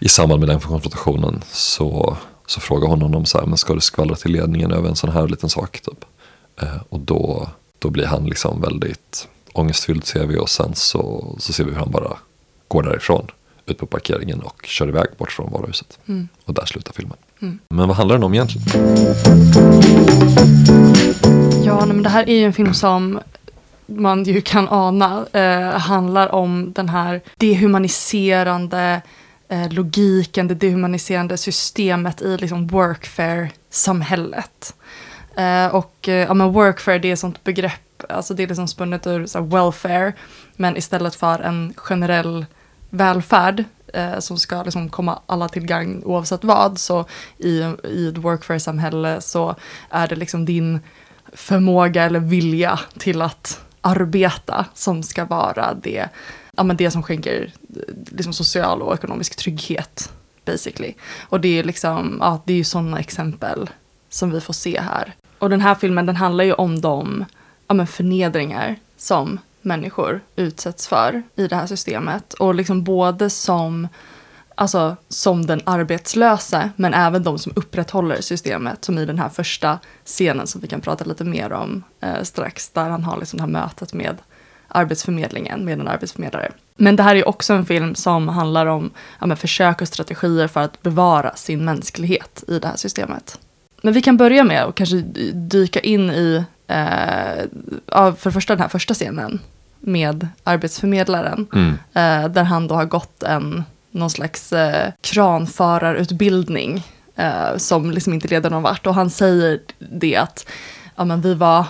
i 0.00 0.08
samband 0.08 0.40
med 0.40 0.48
den 0.48 0.60
konfrontationen 0.60 1.42
så, 1.52 2.16
så 2.46 2.60
frågar 2.60 2.88
hon 2.88 3.02
honom 3.02 3.26
så 3.26 3.38
här, 3.38 3.46
men 3.46 3.58
ska 3.58 3.74
du 3.74 3.80
skvallra 3.80 4.16
till 4.16 4.32
ledningen 4.32 4.72
över 4.72 4.88
en 4.88 4.96
sån 4.96 5.10
här 5.10 5.28
liten 5.28 5.50
sak 5.50 5.80
typ? 5.80 6.04
Eh, 6.62 6.82
och 6.88 7.00
då, 7.00 7.48
då 7.78 7.90
blir 7.90 8.06
han 8.06 8.26
liksom 8.26 8.60
väldigt 8.60 9.28
ångestfylld 9.52 10.04
ser 10.04 10.26
vi 10.26 10.38
och 10.38 10.48
sen 10.48 10.74
så, 10.74 11.34
så 11.38 11.52
ser 11.52 11.64
vi 11.64 11.70
hur 11.70 11.78
han 11.78 11.90
bara 11.90 12.16
går 12.68 12.82
därifrån 12.82 13.26
ut 13.66 13.78
på 13.78 13.86
parkeringen 13.86 14.40
och 14.40 14.66
kör 14.66 14.88
iväg 14.88 15.06
bort 15.18 15.32
från 15.32 15.52
varuhuset. 15.52 15.98
Och 16.44 16.54
där 16.54 16.66
slutar 16.66 16.92
filmen. 16.92 17.16
Men 17.68 17.88
vad 17.88 17.96
handlar 17.96 18.16
den 18.16 18.24
om 18.24 18.34
egentligen? 18.34 18.66
Ja, 21.64 21.86
men 21.86 22.02
det 22.02 22.08
här 22.08 22.28
är 22.28 22.34
ju 22.34 22.44
en 22.44 22.52
film 22.52 22.74
som 22.74 23.20
man 23.86 24.24
ju 24.24 24.40
kan 24.40 24.68
ana 24.68 25.26
eh, 25.32 25.78
handlar 25.78 26.34
om 26.34 26.72
den 26.72 26.88
här 26.88 27.20
dehumaniserande 27.36 29.02
eh, 29.04 29.10
Eh, 29.52 29.72
logiken, 29.72 30.48
det 30.48 30.54
dehumaniserande 30.54 31.36
systemet 31.36 32.22
i 32.22 32.36
liksom 32.36 32.66
workfare-samhället. 32.66 34.74
Eh, 35.36 35.66
och 35.66 36.08
eh, 36.08 36.14
ja, 36.14 36.34
men 36.34 36.52
workfare 36.52 36.98
det 36.98 37.08
är 37.08 37.12
ett 37.12 37.18
sånt 37.18 37.44
begrepp, 37.44 38.02
alltså 38.08 38.34
det 38.34 38.42
är 38.42 38.46
liksom 38.46 38.68
spunnet 38.68 39.06
ur 39.06 39.26
så 39.26 39.38
här, 39.38 39.46
welfare, 39.46 40.12
men 40.56 40.76
istället 40.76 41.14
för 41.14 41.40
en 41.40 41.74
generell 41.76 42.46
välfärd 42.90 43.64
eh, 43.94 44.18
som 44.18 44.38
ska 44.38 44.62
liksom 44.62 44.88
komma 44.88 45.20
alla 45.26 45.48
till 45.48 45.66
gagn 45.66 46.02
oavsett 46.04 46.44
vad, 46.44 46.78
så 46.78 47.04
i, 47.38 47.62
i 47.84 48.08
ett 48.08 48.18
workfare-samhälle 48.18 49.20
så 49.20 49.54
är 49.90 50.08
det 50.08 50.16
liksom 50.16 50.44
din 50.44 50.80
förmåga 51.32 52.04
eller 52.04 52.20
vilja 52.20 52.80
till 52.98 53.22
att 53.22 53.60
arbeta 53.80 54.66
som 54.74 55.02
ska 55.02 55.24
vara 55.24 55.74
det, 55.74 56.08
ja, 56.60 56.64
men 56.64 56.76
det 56.76 56.90
som 56.90 57.02
skänker 57.02 57.52
eh, 57.76 58.16
liksom 58.16 58.32
social 58.32 58.82
och 58.82 58.94
ekonomisk 58.94 59.36
trygghet. 59.36 60.12
Basically. 60.44 60.94
Och 61.20 61.40
det 61.40 61.58
är 61.58 61.64
liksom, 61.64 62.18
ja, 62.20 62.42
det 62.44 62.52
är 62.52 62.56
ju 62.56 62.64
sådana 62.64 62.98
exempel 62.98 63.70
som 64.08 64.30
vi 64.30 64.40
får 64.40 64.54
se 64.54 64.80
här. 64.80 65.14
Och 65.38 65.50
den 65.50 65.60
här 65.60 65.74
filmen 65.74 66.06
den 66.06 66.16
handlar 66.16 66.44
ju 66.44 66.52
om 66.52 66.80
de 66.80 67.24
ja, 67.68 67.74
men 67.74 67.86
förnedringar 67.86 68.76
som 68.96 69.38
människor 69.62 70.20
utsätts 70.36 70.88
för 70.88 71.22
i 71.36 71.46
det 71.46 71.56
här 71.56 71.66
systemet. 71.66 72.34
Och 72.34 72.54
liksom 72.54 72.84
både 72.84 73.30
som, 73.30 73.88
alltså, 74.54 74.96
som 75.08 75.46
den 75.46 75.60
arbetslöse 75.64 76.70
men 76.76 76.94
även 76.94 77.22
de 77.22 77.38
som 77.38 77.52
upprätthåller 77.56 78.20
systemet. 78.20 78.84
Som 78.84 78.98
i 78.98 79.04
den 79.04 79.18
här 79.18 79.28
första 79.28 79.78
scenen 80.04 80.46
som 80.46 80.60
vi 80.60 80.68
kan 80.68 80.80
prata 80.80 81.04
lite 81.04 81.24
mer 81.24 81.52
om 81.52 81.82
eh, 82.00 82.22
strax. 82.22 82.70
Där 82.70 82.90
han 82.90 83.04
har 83.04 83.18
liksom 83.18 83.36
det 83.36 83.42
här 83.42 83.50
mötet 83.50 83.92
med 83.92 84.16
Arbetsförmedlingen 84.70 85.64
med 85.64 85.80
en 85.80 85.88
arbetsförmedlare. 85.88 86.52
Men 86.76 86.96
det 86.96 87.02
här 87.02 87.16
är 87.16 87.28
också 87.28 87.52
en 87.52 87.66
film 87.66 87.94
som 87.94 88.28
handlar 88.28 88.66
om 88.66 88.90
ja, 89.20 89.36
försök 89.36 89.80
och 89.80 89.88
strategier 89.88 90.48
för 90.48 90.60
att 90.60 90.82
bevara 90.82 91.36
sin 91.36 91.64
mänsklighet 91.64 92.44
i 92.48 92.58
det 92.58 92.68
här 92.68 92.76
systemet. 92.76 93.38
Men 93.82 93.94
vi 93.94 94.02
kan 94.02 94.16
börja 94.16 94.44
med 94.44 94.64
att 94.64 94.74
kanske 94.74 94.96
dyka 95.32 95.80
in 95.80 96.10
i, 96.10 96.44
eh, 96.66 98.14
för 98.14 98.24
det 98.24 98.32
första 98.32 98.52
den 98.52 98.62
här 98.62 98.68
första 98.68 98.94
scenen 98.94 99.40
med 99.80 100.28
arbetsförmedlaren. 100.44 101.46
Mm. 101.52 101.70
Eh, 101.70 102.30
där 102.32 102.44
han 102.44 102.68
då 102.68 102.74
har 102.74 102.84
gått 102.84 103.22
en, 103.22 103.64
någon 103.90 104.10
slags 104.10 104.52
eh, 104.52 104.92
kranförarutbildning 105.00 106.86
eh, 107.16 107.56
som 107.56 107.90
liksom 107.90 108.14
inte 108.14 108.28
leder 108.28 108.50
någon 108.50 108.62
vart. 108.62 108.86
Och 108.86 108.94
han 108.94 109.10
säger 109.10 109.60
det 109.78 110.16
att 110.16 110.46
ja, 110.96 111.04
men 111.04 111.20
vi, 111.20 111.34
var, 111.34 111.64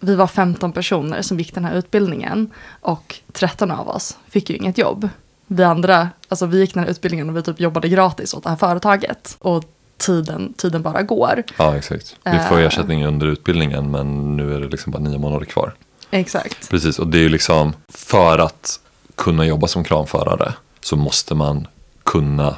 vi 0.00 0.14
var 0.14 0.26
15 0.26 0.72
personer 0.72 1.22
som 1.22 1.38
gick 1.38 1.54
den 1.54 1.64
här 1.64 1.74
utbildningen 1.74 2.50
och 2.80 3.20
13 3.32 3.70
av 3.70 3.88
oss 3.88 4.16
fick 4.28 4.50
ju 4.50 4.56
inget 4.56 4.78
jobb. 4.78 5.08
Vi 5.46 5.64
andra, 5.64 6.08
alltså 6.28 6.46
vi 6.46 6.60
gick 6.60 6.74
den 6.74 6.82
här 6.84 6.90
utbildningen 6.90 7.30
och 7.30 7.36
vi 7.36 7.42
typ 7.42 7.60
jobbade 7.60 7.88
gratis 7.88 8.34
åt 8.34 8.42
det 8.42 8.48
här 8.48 8.56
företaget. 8.56 9.36
Och 9.38 9.64
tiden, 9.96 10.54
tiden 10.56 10.82
bara 10.82 11.02
går. 11.02 11.42
Ja, 11.58 11.76
exakt. 11.76 12.16
Vi 12.24 12.38
får 12.48 12.58
Eh. 12.60 12.66
ersättning 12.66 13.06
under 13.06 13.26
utbildningen 13.26 13.90
men 13.90 14.36
nu 14.36 14.54
är 14.54 14.60
det 14.60 14.68
liksom 14.68 14.92
bara 14.92 15.02
nio 15.02 15.18
månader 15.18 15.46
kvar. 15.46 15.74
Exakt. 16.10 16.70
Precis, 16.70 16.98
och 16.98 17.06
det 17.06 17.18
är 17.18 17.22
ju 17.22 17.28
liksom 17.28 17.72
för 17.88 18.38
att 18.38 18.80
kunna 19.14 19.46
jobba 19.46 19.66
som 19.66 19.84
kranförare 19.84 20.52
så 20.80 20.96
måste 20.96 21.34
man 21.34 21.66
kunna 22.02 22.56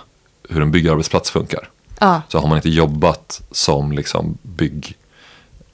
hur 0.49 0.63
en 0.63 0.71
byggarbetsplats 0.71 1.31
funkar. 1.31 1.69
Ja, 2.01 2.23
Så 2.29 2.39
har 2.39 2.49
man 2.49 2.57
inte 2.59 2.69
jobbat 2.69 3.43
som 3.51 3.93
liksom 3.93 4.39
bygg, 4.43 4.97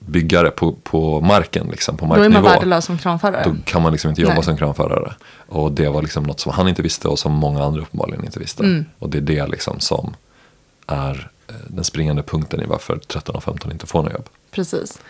byggare 0.07 0.51
på, 0.51 0.73
på 0.73 1.21
marken, 1.21 1.67
liksom, 1.71 1.97
på 1.97 2.07
då 2.07 2.13
är 2.15 2.19
man 2.19 2.33
marknivå. 2.33 2.49
värdelös 2.49 2.85
som 2.85 2.99
kranförare. 2.99 3.43
Då 3.45 3.57
kan 3.65 3.83
man 3.83 3.93
liksom 3.93 4.11
inte 4.11 4.23
jobba 4.23 4.35
Nej. 4.35 4.45
som 4.45 4.57
kranförare. 4.57 5.15
Och 5.49 5.73
det 5.73 5.89
var 5.89 6.03
liksom 6.03 6.25
något 6.25 6.41
som 6.41 6.53
han 6.53 6.69
inte 6.69 6.83
visste 6.83 7.09
och 7.09 7.19
som 7.19 7.33
många 7.33 7.65
andra 7.65 7.81
uppenbarligen 7.81 8.25
inte 8.25 8.39
visste. 8.39 8.65
Mm. 8.65 8.85
Och 8.99 9.11
det 9.11 9.19
är 9.19 9.23
det 9.23 9.47
liksom 9.47 9.81
som 9.81 10.15
är 10.87 11.31
eh, 11.49 11.55
den 11.69 11.85
springande 11.85 12.23
punkten 12.23 12.61
i 12.61 12.65
varför 12.67 12.99
13 12.99 13.37
och 13.37 13.45
15 13.45 13.73
inte 13.73 13.87
får 13.87 14.03
något 14.03 14.13
jobb. 14.13 14.29
Precis. 14.55 15.01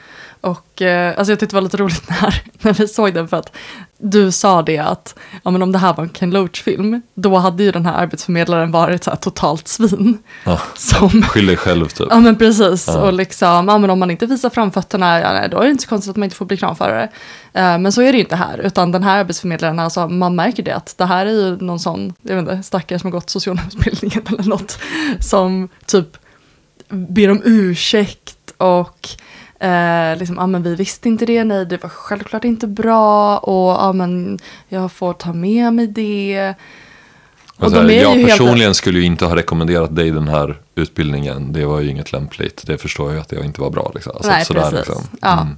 Och 0.40 0.82
eh, 0.82 1.14
alltså 1.18 1.32
jag 1.32 1.40
tyckte 1.40 1.56
det 1.56 1.60
var 1.60 1.62
lite 1.62 1.76
roligt 1.76 2.08
när, 2.22 2.42
när 2.62 2.72
vi 2.72 2.88
såg 2.88 3.14
den 3.14 3.28
för 3.28 3.36
att 3.36 3.56
du 3.98 4.32
sa 4.32 4.62
det 4.62 4.78
att 4.78 5.14
ja, 5.42 5.50
men 5.50 5.62
om 5.62 5.72
det 5.72 5.78
här 5.78 5.94
var 5.94 6.04
en 6.04 6.10
Ken 6.10 6.30
Loach-film 6.30 7.02
då 7.14 7.36
hade 7.36 7.62
ju 7.62 7.72
den 7.72 7.86
här 7.86 7.92
arbetsförmedlaren 7.94 8.70
varit 8.72 9.04
så 9.04 9.10
här 9.10 9.16
totalt 9.16 9.68
svin. 9.68 10.18
Ja. 10.44 10.60
Som, 10.74 11.22
Skyll 11.22 11.46
dig 11.46 11.56
själv 11.56 11.86
typ. 11.86 12.06
ja 12.10 12.20
men 12.20 12.36
precis, 12.38 12.88
Ja. 12.88 13.00
och 13.02 13.12
liksom, 13.12 13.68
ja 13.68 13.78
men 13.78 13.90
om 13.90 13.98
man 13.98 14.10
inte 14.10 14.26
visar 14.26 14.50
framfötterna, 14.50 15.20
ja, 15.20 15.32
nej, 15.32 15.48
då 15.48 15.58
är 15.58 15.64
det 15.64 15.70
inte 15.70 15.82
så 15.82 15.88
konstigt 15.88 16.10
att 16.10 16.16
man 16.16 16.24
inte 16.24 16.36
får 16.36 16.46
bli 16.46 16.56
kranförare. 16.56 17.02
Eh, 17.52 17.78
men 17.78 17.92
så 17.92 18.02
är 18.02 18.12
det 18.12 18.18
ju 18.18 18.24
inte 18.24 18.36
här, 18.36 18.58
utan 18.58 18.92
den 18.92 19.02
här 19.02 19.18
arbetsförmedlaren, 19.18 19.78
alltså, 19.78 20.08
man 20.08 20.34
märker 20.36 20.62
det 20.62 20.74
att 20.74 20.94
det 20.98 21.04
här 21.04 21.26
är 21.26 21.30
ju 21.30 21.56
någon 21.56 21.78
sån, 21.80 22.14
jag 22.22 22.34
vet 22.34 22.50
inte, 22.50 22.62
stackare 22.62 22.98
som 22.98 23.06
har 23.06 23.12
gått 23.12 23.30
socionomutbildningen 23.30 24.22
eller 24.28 24.44
något, 24.44 24.78
som 25.20 25.68
typ 25.86 26.16
ber 26.88 27.30
om 27.30 27.42
ursäkt 27.44 28.21
och 28.56 29.08
eh, 29.64 30.16
liksom, 30.18 30.36
ja 30.36 30.46
men 30.46 30.62
vi 30.62 30.74
visste 30.74 31.08
inte 31.08 31.26
det, 31.26 31.44
nej 31.44 31.66
det 31.66 31.82
var 31.82 31.90
självklart 31.90 32.44
inte 32.44 32.66
bra 32.66 33.38
och 33.38 33.72
ja 33.84 33.92
men 33.92 34.38
jag 34.68 34.92
får 34.92 35.12
ta 35.12 35.32
med 35.32 35.72
mig 35.72 35.86
det. 35.86 36.54
Alltså, 37.58 37.82
de 37.82 37.94
jag 37.94 38.16
ju 38.16 38.20
helt- 38.20 38.30
personligen 38.30 38.74
skulle 38.74 38.98
ju 38.98 39.04
inte 39.04 39.24
ha 39.24 39.36
rekommenderat 39.36 39.96
dig 39.96 40.10
den 40.10 40.28
här 40.28 40.60
utbildningen. 40.74 41.52
Det 41.52 41.64
var 41.66 41.80
ju 41.80 41.90
inget 41.90 42.12
lämpligt. 42.12 42.62
Det 42.66 42.78
förstår 42.78 43.12
jag 43.12 43.20
att 43.20 43.28
det 43.28 43.44
inte 43.44 43.60
var 43.60 43.70
bra. 43.70 43.92
Liksom. 43.94 44.12
Alltså, 44.16 44.30
Nej, 44.30 44.44
sådär, 44.44 44.60
precis. 44.70 44.76
Liksom. 44.88 45.02
Ja. 45.22 45.32
Mm. 45.40 45.56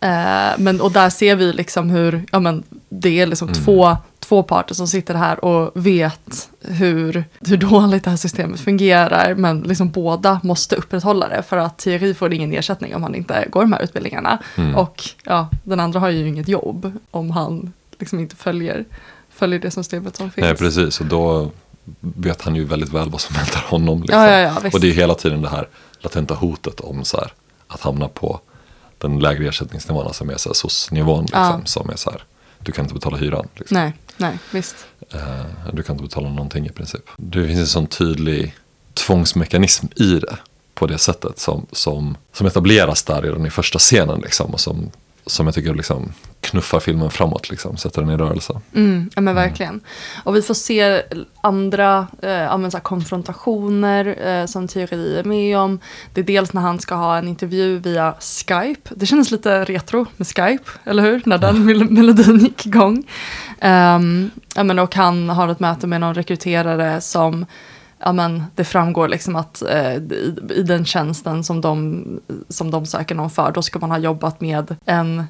Eh, 0.00 0.52
men, 0.58 0.80
och 0.80 0.92
där 0.92 1.10
ser 1.10 1.36
vi 1.36 1.52
liksom 1.52 1.90
hur, 1.90 2.24
ja 2.32 2.40
men 2.40 2.62
det 2.88 3.20
är 3.20 3.26
liksom 3.26 3.48
Mm. 3.48 3.60
två, 3.64 3.96
två 4.28 4.42
parter 4.42 4.74
som 4.74 4.88
sitter 4.88 5.14
här 5.14 5.44
och 5.44 5.70
vet 5.74 6.50
hur, 6.60 7.24
hur 7.40 7.56
dåligt 7.56 8.04
det 8.04 8.10
här 8.10 8.16
systemet 8.16 8.60
fungerar. 8.60 9.34
Men 9.34 9.60
liksom 9.60 9.90
båda 9.90 10.40
måste 10.42 10.76
upprätthålla 10.76 11.28
det 11.28 11.42
för 11.42 11.56
att 11.56 11.78
Thierry 11.78 12.14
får 12.14 12.32
ingen 12.32 12.52
ersättning 12.52 12.94
om 12.94 13.02
han 13.02 13.14
inte 13.14 13.48
går 13.50 13.60
de 13.60 13.72
här 13.72 13.82
utbildningarna. 13.82 14.38
Mm. 14.56 14.74
Och 14.74 15.02
ja, 15.24 15.48
den 15.64 15.80
andra 15.80 16.00
har 16.00 16.10
ju 16.10 16.28
inget 16.28 16.48
jobb 16.48 16.92
om 17.10 17.30
han 17.30 17.72
liksom 17.98 18.20
inte 18.20 18.36
följer, 18.36 18.84
följer 19.30 19.58
det 19.58 19.70
systemet 19.70 20.16
som 20.16 20.30
finns. 20.30 20.44
Nej, 20.44 20.56
precis. 20.56 21.00
Och 21.00 21.06
då 21.06 21.50
vet 22.00 22.42
han 22.42 22.56
ju 22.56 22.64
väldigt 22.64 22.92
väl 22.92 23.10
vad 23.10 23.20
som 23.20 23.36
väntar 23.36 23.64
honom. 23.68 24.00
Liksom. 24.02 24.20
Ja, 24.20 24.30
ja, 24.30 24.38
ja, 24.62 24.70
och 24.72 24.80
det 24.80 24.88
är 24.88 24.92
hela 24.92 25.14
tiden 25.14 25.42
det 25.42 25.48
här 25.48 25.68
latenta 26.00 26.34
hotet 26.34 26.80
om 26.80 27.04
så 27.04 27.16
här, 27.16 27.32
att 27.66 27.80
hamna 27.80 28.08
på 28.08 28.40
den 28.98 29.18
lägre 29.18 29.48
ersättningsnivån 29.48 30.14
som 30.14 30.30
är 30.30 30.36
så 30.36 30.48
här 30.48 30.54
SOS-nivån. 30.54 31.22
Liksom. 31.22 31.62
Som 31.64 31.90
är 31.90 31.96
så 31.96 32.10
här, 32.10 32.22
du 32.66 32.72
kan 32.72 32.84
inte 32.84 32.94
betala 32.94 33.16
hyran. 33.16 33.48
Liksom. 33.54 33.74
Nej, 33.76 33.92
nej, 34.16 34.38
visst. 34.52 34.76
Eh, 35.14 35.72
du 35.72 35.82
kan 35.82 35.94
inte 35.94 36.02
betala 36.02 36.28
någonting 36.28 36.66
i 36.66 36.70
princip. 36.70 37.02
Det 37.16 37.46
finns 37.46 37.60
en 37.60 37.66
sån 37.66 37.86
tydlig 37.86 38.54
tvångsmekanism 38.94 39.86
i 39.96 40.18
det. 40.18 40.36
På 40.74 40.86
det 40.86 40.98
sättet 40.98 41.38
som, 41.38 41.66
som, 41.72 42.16
som 42.32 42.46
etableras 42.46 43.02
där 43.02 43.22
redan 43.22 43.46
i 43.46 43.50
första 43.50 43.78
scenen. 43.78 44.20
Liksom, 44.20 44.50
och 44.50 44.60
som, 44.60 44.90
som 45.26 45.46
jag 45.46 45.54
tycker 45.54 45.74
liksom 45.74 46.12
knuffar 46.40 46.80
filmen 46.80 47.10
framåt. 47.10 47.50
Liksom, 47.50 47.76
sätter 47.76 48.02
den 48.02 48.10
i 48.10 48.16
rörelse. 48.16 48.60
Mm, 48.74 49.10
ja 49.14 49.20
men 49.20 49.34
verkligen. 49.34 49.80
Och 50.24 50.36
vi 50.36 50.42
får 50.42 50.54
se 50.54 51.02
andra 51.40 52.06
eh, 52.22 52.68
så 52.68 52.80
konfrontationer 52.80 54.28
eh, 54.28 54.46
som 54.46 54.68
Thierry 54.68 55.16
är 55.16 55.24
med 55.24 55.58
om. 55.58 55.78
Det 56.14 56.20
är 56.20 56.24
dels 56.24 56.52
när 56.52 56.62
han 56.62 56.78
ska 56.78 56.94
ha 56.94 57.18
en 57.18 57.28
intervju 57.28 57.78
via 57.78 58.14
Skype. 58.20 58.90
Det 58.96 59.06
kändes 59.06 59.30
lite 59.30 59.64
retro 59.64 60.06
med 60.16 60.26
Skype, 60.26 60.70
eller 60.84 61.02
hur? 61.02 61.22
När 61.24 61.38
den 61.38 61.64
mel- 61.66 61.90
melodin 61.90 62.38
gick 62.38 62.66
igång. 62.66 62.96
Um, 63.62 64.30
ja, 64.54 64.64
men, 64.64 64.78
och 64.78 64.94
han 64.94 65.28
har 65.28 65.48
ett 65.48 65.60
möte 65.60 65.86
med 65.86 66.00
någon 66.00 66.14
rekryterare 66.14 67.00
som 67.00 67.46
Ja, 67.98 68.12
men 68.12 68.44
det 68.54 68.64
framgår 68.64 69.08
liksom 69.08 69.36
att 69.36 69.62
eh, 69.62 69.94
i, 69.96 70.38
i 70.54 70.62
den 70.62 70.84
tjänsten 70.84 71.44
som 71.44 71.60
de, 71.60 72.04
som 72.48 72.70
de 72.70 72.86
söker 72.86 73.14
någon 73.14 73.30
för, 73.30 73.52
då 73.52 73.62
ska 73.62 73.78
man 73.78 73.90
ha 73.90 73.98
jobbat 73.98 74.40
med 74.40 74.76
en 74.84 75.24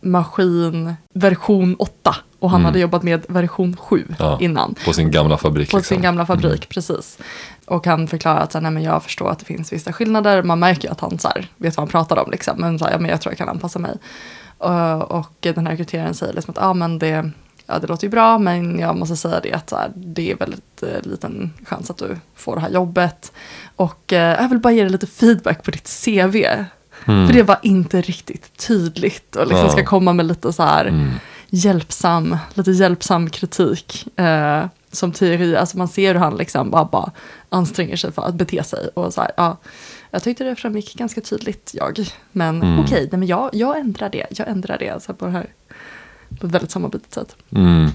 maskin 0.00 0.94
version 1.14 1.74
8 1.78 2.16
och 2.38 2.50
han 2.50 2.60
Mm. 2.60 2.66
hade 2.66 2.78
jobbat 2.78 3.02
med 3.02 3.24
version 3.28 3.76
7 3.76 4.04
Ja, 4.18 4.38
innan. 4.40 4.74
På 4.84 4.92
sin 4.92 5.10
gamla 5.10 5.36
fabrik. 5.38 5.70
På 5.70 5.76
liksom. 5.76 5.94
sin 5.94 6.02
gamla 6.02 6.26
fabrik, 6.26 6.68
precis. 6.68 7.18
Och 7.66 7.86
han 7.86 8.08
förklarar 8.08 8.40
att 8.40 8.52
så 8.52 8.58
här, 8.58 8.62
nej, 8.62 8.70
men 8.72 8.82
jag 8.82 9.02
förstår 9.02 9.30
att 9.30 9.38
det 9.38 9.44
finns 9.44 9.72
vissa 9.72 9.92
skillnader. 9.92 10.42
Man 10.42 10.58
märker 10.58 10.88
ju 10.88 10.92
att 10.92 11.00
han 11.00 11.18
så 11.18 11.28
här, 11.28 11.48
vet 11.56 11.76
vad 11.76 11.82
han 11.82 11.88
pratar 11.88 12.18
om. 12.24 12.30
Liksom. 12.30 12.54
Men, 12.60 12.78
så 12.78 12.84
här, 12.84 12.92
ja, 12.92 12.98
men 12.98 13.10
jag 13.10 13.20
tror 13.20 13.30
jag 13.32 13.38
kan 13.38 13.48
anpassa 13.48 13.78
mig. 13.78 13.96
Och, 14.58 15.10
och 15.10 15.30
den 15.40 15.66
här 15.66 15.70
rekryteraren 15.72 16.14
säger 16.14 16.32
liksom 16.32 16.54
att 16.56 16.62
ah, 16.64 16.74
men 16.74 16.98
det, 16.98 17.30
ja, 17.66 17.78
det 17.78 17.86
låter 17.86 18.04
ju 18.04 18.10
bra, 18.10 18.38
men 18.38 18.78
jag 18.78 18.96
måste 18.96 19.16
säga 19.16 19.40
det 19.40 19.52
att 19.52 19.70
så 19.70 19.76
här, 19.76 19.92
det 19.96 20.30
är 20.30 20.36
väldigt 20.36 20.82
eh, 20.82 21.02
liten 21.10 21.52
chans 21.66 21.90
att 21.90 21.96
du 21.98 22.16
får 22.34 22.54
det 22.54 22.60
här 22.60 22.70
jobbet. 22.70 23.32
Och 23.76 24.12
eh, 24.12 24.42
jag 24.42 24.48
vill 24.48 24.58
bara 24.58 24.72
ge 24.72 24.80
dig 24.82 24.90
lite 24.90 25.06
feedback 25.06 25.62
på 25.62 25.70
ditt 25.70 25.88
CV. 26.04 26.36
Mm. 27.06 27.26
För 27.26 27.34
det 27.34 27.42
var 27.42 27.58
inte 27.62 28.00
riktigt 28.00 28.56
tydligt 28.66 29.36
och 29.36 29.46
liksom 29.46 29.66
Ja. 29.66 29.72
ska 29.72 29.84
komma 29.84 30.12
med 30.12 30.26
lite 30.26 30.52
så 30.52 30.62
här 30.62 30.84
Mm. 30.86 31.10
hjälpsam, 31.48 32.36
lite 32.54 32.70
hjälpsam 32.70 33.30
kritik. 33.30 34.18
Eh, 34.18 34.64
som 34.92 35.12
Thierry, 35.12 35.56
alltså 35.56 35.78
man 35.78 35.88
ser 35.88 36.14
hur 36.14 36.20
han 36.20 36.36
liksom 36.36 36.70
bara, 36.70 36.84
bara 36.84 37.10
anstränger 37.48 37.96
sig 37.96 38.12
för 38.12 38.22
att 38.22 38.34
bete 38.34 38.62
sig. 38.62 38.88
Och 38.94 39.14
så 39.14 39.20
här, 39.20 39.30
ja, 39.36 39.56
jag 40.10 40.22
tyckte 40.22 40.44
det 40.44 40.56
framgick 40.56 40.94
ganska 40.94 41.20
tydligt, 41.20 41.70
jag. 41.74 42.06
Men 42.32 42.62
Mm. 42.62 42.80
okej, 42.80 43.08
nej, 43.12 43.18
men 43.18 43.28
jag, 43.28 43.50
jag 43.52 43.78
ändrar 43.78 44.08
det. 44.08 44.26
Jag 44.30 44.48
ändrar 44.48 44.78
det 44.78 44.90
alltså, 44.90 45.14
på 45.14 45.24
det 45.26 45.30
här 45.30 45.46
på 46.40 46.46
ett 46.46 46.52
väldigt 46.52 46.70
sammanbitet 46.70 47.14
sätt. 47.14 47.36
Mm. 47.50 47.90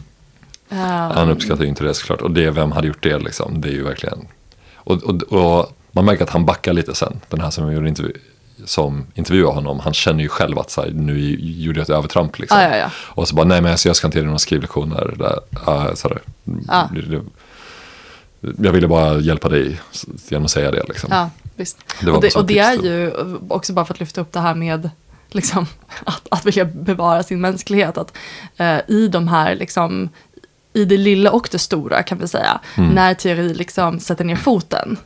Eh, 0.69 0.77
Han 1.11 1.29
uppskattar 1.29 1.63
ju 1.63 1.69
inte 1.69 1.83
det 1.83 1.93
såklart. 1.93 2.21
Och 2.21 2.31
det, 2.31 2.51
vem 2.51 2.71
hade 2.71 2.87
gjort 2.87 3.03
det 3.03 3.19
liksom? 3.19 3.61
Det 3.61 3.67
är 3.67 3.73
ju 3.73 3.83
verkligen. 3.83 4.27
Och, 4.75 5.03
och, 5.03 5.23
och 5.23 5.77
man 5.91 6.05
märker 6.05 6.23
att 6.23 6.29
han 6.29 6.45
backar 6.45 6.73
lite 6.73 6.95
sen. 6.95 7.19
Den 7.29 7.41
här 7.41 7.49
som 7.49 7.73
gjorde 7.73 7.89
intervju, 7.89 8.13
som 8.65 9.05
intervjuade 9.13 9.55
honom. 9.55 9.79
Han 9.79 9.93
känner 9.93 10.23
ju 10.23 10.29
själv 10.29 10.59
att 10.59 10.71
så 10.71 10.81
här, 10.81 10.91
nu 10.91 11.35
gjorde 11.39 11.79
jag 11.79 11.83
ett 11.83 11.89
övertramp. 11.89 12.39
Liksom. 12.39 12.61
Ja, 12.61 12.69
ja, 12.69 12.77
ja. 12.77 12.91
Och 12.95 13.27
så 13.27 13.35
bara, 13.35 13.45
nej 13.45 13.61
men 13.61 13.71
alltså, 13.71 13.89
jag 13.89 13.95
ska 13.95 14.07
inte 14.07 14.17
ge 14.17 14.21
dig 14.21 14.27
några 14.27 14.39
skrivlektioner. 14.39 15.15
Där, 15.17 15.39
uh, 15.73 15.93
så 15.93 16.07
det, 16.09 16.19
det, 16.91 17.21
jag 18.41 18.71
ville 18.71 18.87
bara 18.87 19.19
hjälpa 19.19 19.49
dig 19.49 19.79
genom 20.29 20.45
att 20.45 20.51
säga 20.51 20.71
det. 20.71 20.83
Liksom. 20.87 21.09
Ja, 21.11 21.29
visst. 21.55 21.77
Det 22.01 22.11
och, 22.11 22.21
det, 22.21 22.35
och 22.35 22.45
det 22.45 22.59
är 22.59 22.83
ju 22.83 23.13
också 23.49 23.73
bara 23.73 23.85
för 23.85 23.93
att 23.93 23.99
lyfta 23.99 24.21
upp 24.21 24.31
det 24.31 24.39
här 24.39 24.55
med 24.55 24.89
liksom, 25.31 25.65
att, 26.03 26.27
att 26.31 26.45
vilja 26.45 26.65
bevara 26.65 27.23
sin 27.23 27.41
mänsklighet. 27.41 27.97
Att, 27.97 28.17
eh, 28.57 28.79
I 28.87 29.07
de 29.07 29.27
här, 29.27 29.55
liksom, 29.55 30.09
i 30.73 30.85
det 30.85 30.97
lilla 30.97 31.31
och 31.31 31.49
det 31.51 31.59
stora 31.59 32.03
kan 32.03 32.17
vi 32.17 32.27
säga, 32.27 32.59
Mm. 32.77 32.89
när 32.89 33.13
Thierry 33.13 33.53
liksom 33.53 33.99
sätter 33.99 34.25
ner 34.25 34.35
foten, 34.35 34.97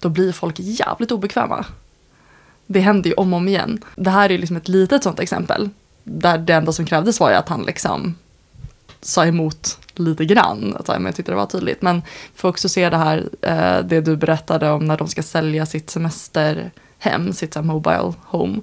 då 0.00 0.08
blir 0.08 0.32
folk 0.32 0.54
jävligt 0.58 1.12
obekväma. 1.12 1.64
Det 2.66 2.80
händer 2.80 3.10
ju 3.10 3.14
om 3.14 3.32
och 3.32 3.36
om 3.36 3.48
igen. 3.48 3.82
Det 3.96 4.10
här 4.10 4.30
är 4.32 4.38
liksom 4.38 4.56
ett 4.56 4.68
litet 4.68 5.02
sånt 5.02 5.20
exempel, 5.20 5.70
där 6.04 6.38
det 6.38 6.52
enda 6.54 6.72
som 6.72 6.86
krävdes 6.86 7.20
var 7.20 7.30
ju 7.30 7.36
att 7.36 7.48
han 7.48 7.62
liksom 7.62 8.14
sa 9.00 9.26
emot 9.26 9.78
lite 9.94 10.24
grann. 10.24 10.76
Att, 10.78 10.88
men 10.88 11.04
jag 11.04 11.16
tyckte 11.16 11.32
det 11.32 11.36
var 11.36 11.46
tydligt. 11.46 11.82
Men 11.82 11.96
vi 12.34 12.38
får 12.40 12.48
också 12.48 12.68
se 12.68 12.90
det 12.90 12.96
här, 12.96 13.28
eh, 13.42 13.78
det 13.84 14.00
du 14.00 14.16
berättade 14.16 14.70
om 14.70 14.84
när 14.84 14.96
de 14.96 15.08
ska 15.08 15.22
sälja 15.22 15.66
sitt 15.66 15.90
semesterhem, 15.90 17.32
sitt 17.32 17.54
så 17.54 17.62
mobile 17.62 18.12
home. 18.24 18.60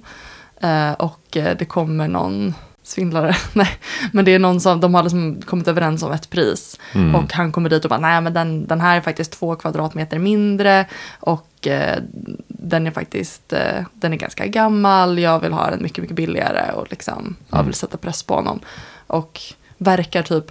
Eh, 0.63 0.91
och 0.93 1.37
eh, 1.37 1.57
det 1.57 1.65
kommer 1.65 2.07
någon 2.07 2.53
svindlare, 2.83 3.35
nej, 3.53 3.69
men 4.11 4.25
det 4.25 4.31
är 4.31 4.39
någon 4.39 4.61
som, 4.61 4.79
de 4.79 4.93
har 4.93 5.03
liksom 5.03 5.41
kommit 5.45 5.67
överens 5.67 6.03
om 6.03 6.11
ett 6.11 6.29
pris. 6.29 6.79
Mm. 6.93 7.15
Och 7.15 7.33
han 7.33 7.51
kommer 7.51 7.69
dit 7.69 7.83
och 7.85 7.89
bara, 7.89 7.99
nej 7.99 8.21
men 8.21 8.33
den, 8.33 8.67
den 8.67 8.81
här 8.81 8.97
är 8.97 9.01
faktiskt 9.01 9.31
två 9.31 9.55
kvadratmeter 9.55 10.19
mindre. 10.19 10.85
Och 11.19 11.67
eh, 11.67 11.99
den 12.47 12.87
är 12.87 12.91
faktiskt, 12.91 13.53
eh, 13.53 13.83
den 13.93 14.13
är 14.13 14.17
ganska 14.17 14.45
gammal, 14.47 15.19
jag 15.19 15.39
vill 15.39 15.53
ha 15.53 15.69
den 15.69 15.83
mycket, 15.83 15.97
mycket 16.01 16.15
billigare. 16.15 16.71
Och 16.71 16.87
liksom, 16.89 17.35
jag 17.49 17.57
Mm. 17.57 17.65
vill 17.65 17.75
sätta 17.75 17.97
press 17.97 18.23
på 18.23 18.35
honom. 18.35 18.59
Och 19.07 19.41
verkar 19.77 20.23
typ, 20.23 20.45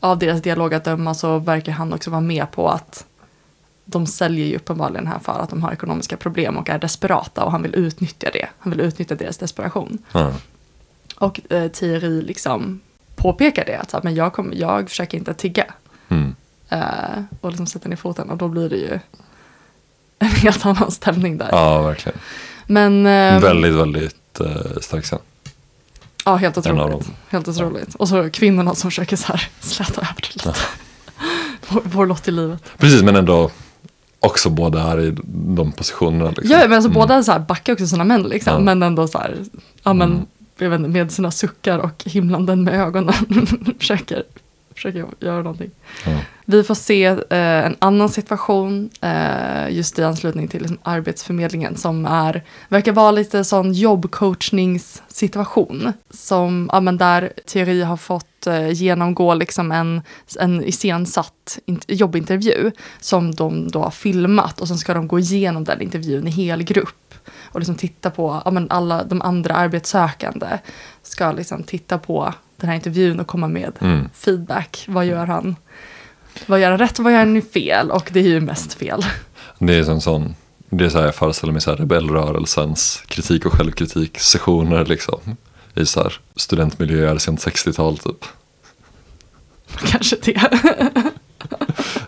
av 0.00 0.18
deras 0.18 0.42
dialog 0.42 0.74
att 0.74 0.84
döma 0.84 1.14
så 1.14 1.38
verkar 1.38 1.72
han 1.72 1.92
också 1.92 2.10
vara 2.10 2.20
med 2.20 2.50
på 2.50 2.68
att 2.68 3.04
de 3.90 4.06
säljer 4.06 4.46
ju 4.46 4.56
uppenbarligen 4.56 5.06
här 5.06 5.18
för 5.18 5.38
att 5.38 5.50
de 5.50 5.62
har 5.62 5.72
ekonomiska 5.72 6.16
problem 6.16 6.56
och 6.56 6.68
är 6.68 6.78
desperata 6.78 7.44
och 7.44 7.52
han 7.52 7.62
vill 7.62 7.74
utnyttja 7.74 8.30
det. 8.32 8.48
Han 8.58 8.70
vill 8.70 8.80
utnyttja 8.80 9.14
deras 9.14 9.38
desperation. 9.38 9.98
Ja. 10.12 10.32
Och 11.16 11.52
eh, 11.52 11.70
Thierry 11.70 12.22
liksom 12.22 12.80
påpekar 13.16 13.64
det, 13.64 13.76
att 13.76 14.02
men 14.02 14.14
jag, 14.14 14.32
kom, 14.32 14.52
jag 14.54 14.88
försöker 14.88 15.18
inte 15.18 15.34
tigga. 15.34 15.64
Mm. 16.08 16.34
Eh, 16.68 17.22
och 17.40 17.50
liksom 17.50 17.66
sätter 17.66 17.88
ner 17.88 17.96
foten 17.96 18.30
och 18.30 18.36
då 18.36 18.48
blir 18.48 18.68
det 18.68 18.76
ju 18.76 18.98
en 20.18 20.28
helt 20.28 20.66
annan 20.66 20.90
stämning 20.90 21.38
där. 21.38 21.48
Ja, 21.52 21.82
verkligen. 21.82 22.18
Men 22.66 23.06
ehm, 23.06 23.40
väldigt, 23.40 23.74
väldigt 23.74 24.40
eh, 24.40 24.80
stark 24.80 25.04
scen. 25.04 25.18
ja, 26.24 26.36
helt 26.36 26.58
otroligt. 26.58 27.10
Helt 27.28 27.48
otroligt. 27.48 27.94
Och 27.94 28.08
så 28.08 28.30
kvinnorna 28.30 28.74
som 28.74 28.90
försöker 28.90 29.16
så 29.16 29.26
här 29.26 29.48
släta 29.60 30.00
över 30.00 30.16
det 30.16 30.34
lite. 30.34 30.54
Vår, 31.68 31.82
vår 31.84 32.06
lott 32.06 32.28
i 32.28 32.30
livet. 32.30 32.62
Precis, 32.78 33.02
men 33.02 33.16
ändå 33.16 33.50
också 34.20 34.50
båda 34.50 34.82
är 34.82 35.00
i 35.00 35.16
de 35.56 35.72
positionerna. 35.72 36.30
Liksom. 36.30 36.50
Ja, 36.50 36.58
men 36.58 36.72
alltså 36.72 36.90
båda 36.90 37.22
så 37.22 37.32
här 37.32 37.38
backar 37.38 37.72
också 37.72 37.86
sina 37.86 38.04
män 38.04 38.22
liksom. 38.22 38.52
Ja. 38.52 38.58
Men 38.60 38.82
ändå 38.82 39.08
så 39.08 39.18
här, 39.18 39.36
ja 39.82 39.92
men, 39.92 40.10
Mm. 40.12 40.26
jag 40.58 40.70
vet 40.70 40.78
inte, 40.78 40.90
med 40.90 41.12
sina 41.12 41.30
suckar 41.30 41.78
och 41.78 42.02
himlanden 42.06 42.64
med 42.64 42.74
ögonen 42.80 43.14
försöker, 43.78 44.22
försöker 44.74 45.06
göra 45.20 45.36
någonting. 45.42 45.70
Ja. 46.06 46.18
Vi 46.50 46.64
får 46.64 46.74
se 46.74 47.04
eh, 47.04 47.16
en 47.66 47.76
annan 47.78 48.08
situation 48.08 48.90
eh, 49.00 49.68
just 49.70 49.98
i 49.98 50.04
anslutning 50.04 50.48
till 50.48 50.60
liksom, 50.60 50.78
Arbetsförmedlingen 50.82 51.76
som 51.76 52.06
är, 52.06 52.42
verkar 52.68 52.92
vara 52.92 53.10
lite 53.10 53.44
sån 53.44 53.72
jobbcoachningssituation. 53.72 55.92
Som, 56.10 56.70
ja 56.72 56.80
men 56.80 56.98
där 56.98 57.32
Thierry 57.46 57.82
har 57.82 57.96
fått 57.96 58.46
eh, 58.46 58.70
genomgå 58.72 59.34
liksom 59.34 59.72
en, 59.72 60.02
en 60.40 60.64
iscensatt 60.64 61.58
in- 61.66 61.80
jobbintervju 61.86 62.70
som 63.00 63.34
de 63.34 63.68
då 63.70 63.82
har 63.82 63.90
filmat 63.90 64.60
och 64.60 64.68
sen 64.68 64.78
ska 64.78 64.94
de 64.94 65.08
gå 65.08 65.18
igenom 65.18 65.64
den 65.64 65.80
intervjun 65.82 66.28
i 66.28 66.30
hel 66.30 66.62
grupp 66.62 67.14
och 67.42 67.60
liksom 67.60 67.74
titta 67.74 68.10
på, 68.10 68.42
ja 68.44 68.50
men 68.50 68.70
alla 68.70 69.04
de 69.04 69.22
andra 69.22 69.54
arbetssökande 69.54 70.46
ska 71.02 71.32
liksom 71.32 71.62
titta 71.62 71.98
på 71.98 72.34
den 72.56 72.68
här 72.68 72.76
intervjun 72.76 73.20
och 73.20 73.26
komma 73.26 73.48
med 73.48 73.72
Mm. 73.80 74.08
feedback. 74.14 74.84
Vad 74.88 75.06
gör 75.06 75.26
han? 75.26 75.56
Vad 76.46 76.60
gör 76.60 76.70
han 76.70 76.78
rätt 76.78 76.98
och 76.98 77.04
vad 77.04 77.12
gör 77.12 77.18
han 77.18 77.42
fel? 77.42 77.90
Och 77.90 78.10
det 78.12 78.20
är 78.20 78.24
ju 78.24 78.40
mest 78.40 78.74
fel. 78.74 79.04
Det 79.58 79.74
är 79.74 79.84
som 79.84 80.00
sån, 80.00 80.34
det 80.70 80.84
är 80.84 80.88
så 80.88 80.98
här 80.98 81.04
jag 81.04 81.14
föreställer 81.14 81.52
mig 81.52 81.62
så 81.62 81.70
här 81.70 81.76
rebellrörelsens 81.76 83.02
kritik 83.06 83.46
och 83.46 83.52
självkritik 83.52 84.18
sessioner 84.18 84.84
liksom. 84.84 85.36
I 85.74 85.86
så 85.86 86.02
här 86.02 86.20
studentmiljöer 86.36 87.18
sent 87.18 87.44
60-tal 87.46 87.98
typ. 87.98 88.24
Kanske 89.86 90.16
det. 90.22 90.40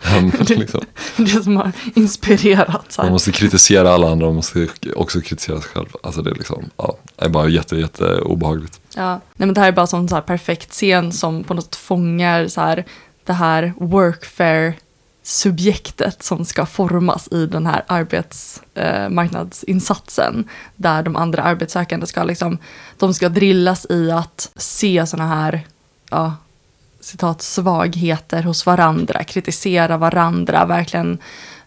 Han, 0.01 0.29
liksom, 0.47 0.81
det 1.17 1.43
som 1.43 1.57
har 1.57 1.71
inspirerat. 1.95 2.91
Så 2.91 3.01
man 3.01 3.05
här. 3.05 3.11
måste 3.11 3.31
kritisera 3.31 3.91
alla 3.91 4.11
andra, 4.11 4.25
man 4.25 4.35
måste 4.35 4.67
också 4.95 5.21
kritisera 5.21 5.61
sig 5.61 5.69
själv. 5.69 5.87
Alltså 6.03 6.21
det 6.21 6.31
är 6.31 6.35
liksom, 6.35 6.69
ja, 6.77 6.97
det 7.15 7.25
är 7.25 7.29
bara 7.29 7.49
jätte, 7.49 7.75
jätte 7.75 8.21
obehagligt. 8.21 8.79
Ja. 8.95 9.11
Nej, 9.11 9.21
men 9.47 9.53
det 9.53 9.61
här 9.61 9.67
är 9.67 9.71
bara 9.71 9.87
sån 9.87 10.09
så 10.09 10.15
här 10.15 10.21
perfekt 10.21 10.71
scen 10.71 11.11
som 11.11 11.43
på 11.43 11.53
något 11.53 11.75
fångar 11.75 12.47
så 12.47 12.61
här, 12.61 12.85
det 13.25 13.33
här 13.33 13.73
workfare-subjektet 13.77 16.23
som 16.23 16.45
ska 16.45 16.65
formas 16.65 17.27
i 17.31 17.45
den 17.45 17.65
här 17.65 17.83
arbetsmarknadsinsatsen. 17.87 20.39
Eh, 20.39 20.45
där 20.75 21.03
de 21.03 21.15
andra 21.15 21.43
arbetssökande 21.43 22.07
ska 22.07 22.23
liksom, 22.23 22.57
de 22.97 23.13
ska 23.13 23.29
drillas 23.29 23.85
i 23.89 24.11
att 24.11 24.51
se 24.55 25.05
såna 25.05 25.27
här, 25.27 25.61
ja, 26.09 26.35
citat, 26.99 27.41
svagheter 27.41 28.43
hos 28.43 28.65
varandra, 28.65 29.23
kritisera 29.23 29.97
varandra, 29.97 30.65
verkligen 30.65 31.17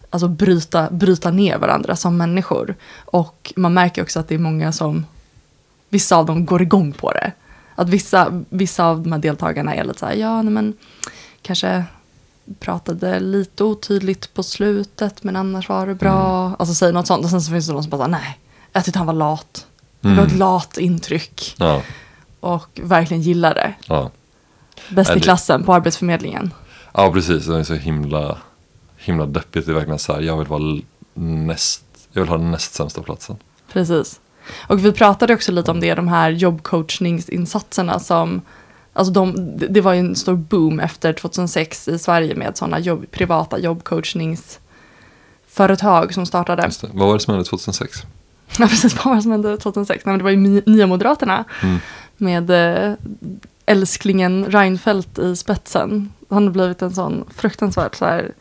alltså 0.09 0.27
bryta, 0.27 0.89
bryta 0.91 1.31
ner 1.31 1.57
varandra 1.57 1.95
som 1.95 2.17
människor. 2.17 2.75
Och 3.05 3.53
man 3.55 3.73
märker 3.73 4.01
också 4.01 4.19
att 4.19 4.27
det 4.27 4.35
är 4.35 4.39
många 4.39 4.71
som, 4.71 5.05
vissa 5.89 6.17
av 6.17 6.25
dem 6.25 6.45
går 6.45 6.61
igång 6.61 6.91
på 6.91 7.11
det. 7.11 7.31
Att 7.75 7.89
vissa, 7.89 8.43
vissa 8.49 8.85
av 8.85 9.01
de 9.01 9.11
här 9.11 9.19
deltagarna 9.19 9.75
är 9.75 9.83
lite 9.83 9.99
så 9.99 10.05
här, 10.05 10.15
ja, 10.15 10.41
nej, 10.41 10.53
men 10.53 10.73
kanske 11.41 11.83
pratade 12.59 13.19
lite 13.19 13.63
otydligt 13.63 14.33
på 14.33 14.43
slutet, 14.43 15.23
men 15.23 15.35
annars 15.35 15.69
var 15.69 15.87
det 15.87 15.95
bra. 15.95 16.55
Alltså 16.59 16.75
säger 16.75 16.93
något 16.93 17.07
sånt. 17.07 17.23
Och 17.23 17.29
sen 17.29 17.41
så 17.41 17.51
finns 17.51 17.67
det 17.67 17.73
någon 17.73 17.83
som 17.83 17.89
bara, 17.89 18.07
nej, 18.07 18.39
jag 18.73 18.85
tyckte 18.85 18.97
han 18.99 19.07
var 19.07 19.13
lat. 19.13 19.65
Det 20.01 20.13
var 20.15 20.23
ett 20.25 20.35
lat 20.37 20.77
intryck. 20.77 21.55
Ja, 21.57 21.81
Och 22.39 22.79
verkligen 22.83 23.23
gillar 23.23 23.53
det. 23.53 23.73
ja. 23.87 24.11
Bäst 24.89 25.15
i 25.15 25.19
klassen 25.19 25.63
på 25.63 25.73
Arbetsförmedlingen. 25.73 26.53
ja 26.93 27.11
precis. 27.13 27.45
Det 27.45 27.59
är 27.59 27.63
så 27.63 27.73
himla, 27.73 28.37
himla 28.97 29.25
deppigt. 29.25 29.65
Det 29.65 29.71
är 29.71 29.73
verkligen 29.73 29.99
så 29.99 30.13
här, 30.13 30.21
jag 30.21 30.37
vill 30.37 30.47
vara 30.47 30.81
näst, 31.13 31.83
jag 32.11 32.21
vill 32.21 32.29
ha 32.29 32.37
den 32.37 32.51
näst 32.51 32.73
sämsta 32.73 33.01
platsen. 33.01 33.37
Precis. 33.73 34.19
Och 34.67 34.85
vi 34.85 34.91
pratade 34.91 35.33
också 35.33 35.51
lite 35.51 35.71
om 35.71 35.79
det, 35.79 35.93
de 35.95 36.07
här 36.07 36.29
jobbcoachningsinsatserna 36.29 37.99
som, 37.99 38.41
alltså 38.97 39.13
de, 39.13 39.53
det- 39.69 39.81
var 39.81 39.93
ju 39.93 39.99
en 39.99 40.15
stor 40.15 40.35
boom 40.35 40.79
efter 40.79 41.13
2006 41.13 41.87
i 41.87 41.99
Sverige 41.99 42.35
med 42.35 42.57
sådana 42.57 42.79
jobb, 42.79 43.05
privata 43.11 43.59
jobbcoachningsföretag 43.59 46.13
som 46.13 46.25
startade. 46.25 46.69
Vad 46.93 47.07
var 47.07 47.13
det 47.13 47.19
som 47.19 47.33
hände 47.33 47.49
2006? 47.49 47.97
Ja, 48.59 48.67
precis, 48.67 48.95
vad 48.95 49.05
var 49.05 49.15
det 49.15 49.21
som 49.21 49.31
hände 49.31 49.57
2006? 49.57 50.05
Nej, 50.05 50.11
men 50.13 50.17
det 50.17 50.23
var 50.23 50.31
ju 50.31 50.61
Nya 50.65 50.87
Moderaterna 50.87 51.43
Mm. 51.63 51.77
med 52.17 52.49
eh, 52.49 52.93
älsklingen 53.65 54.45
Reinfeldt 54.45 55.19
i 55.19 55.35
spetsen. 55.35 56.13
Han 56.29 56.43
har 56.43 56.51
blivit 56.53 56.81
en 56.81 56.93
sån 56.93 57.25
fruktansvärt 57.35 57.95
så 57.95 58.05
här, 58.05 58.31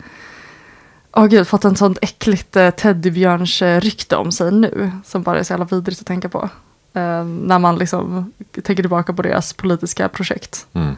åh 1.13 1.27
gud, 1.27 1.49
fått 1.49 1.65
en 1.65 1.77
sånt 1.77 1.99
äckligt 2.03 2.57
eh, 2.57 2.71
teddybjörns-rykte 2.71 4.17
om 4.17 4.33
sig 4.33 4.53
nu, 4.53 4.91
som 5.05 5.23
bara 5.23 5.39
är 5.39 5.43
så 5.43 5.53
jävla 5.53 5.65
vidrigt 5.65 6.01
att 6.01 6.07
tänka 6.07 6.29
på. 6.29 6.49
Eh, 6.97 7.25
när 7.25 7.59
man 7.59 7.79
liksom 7.79 8.33
tänker 8.53 8.83
tillbaka 8.83 9.13
på 9.13 9.23
deras 9.23 9.53
politiska 9.53 10.09
projekt. 10.09 10.67
Mm. 10.73 10.97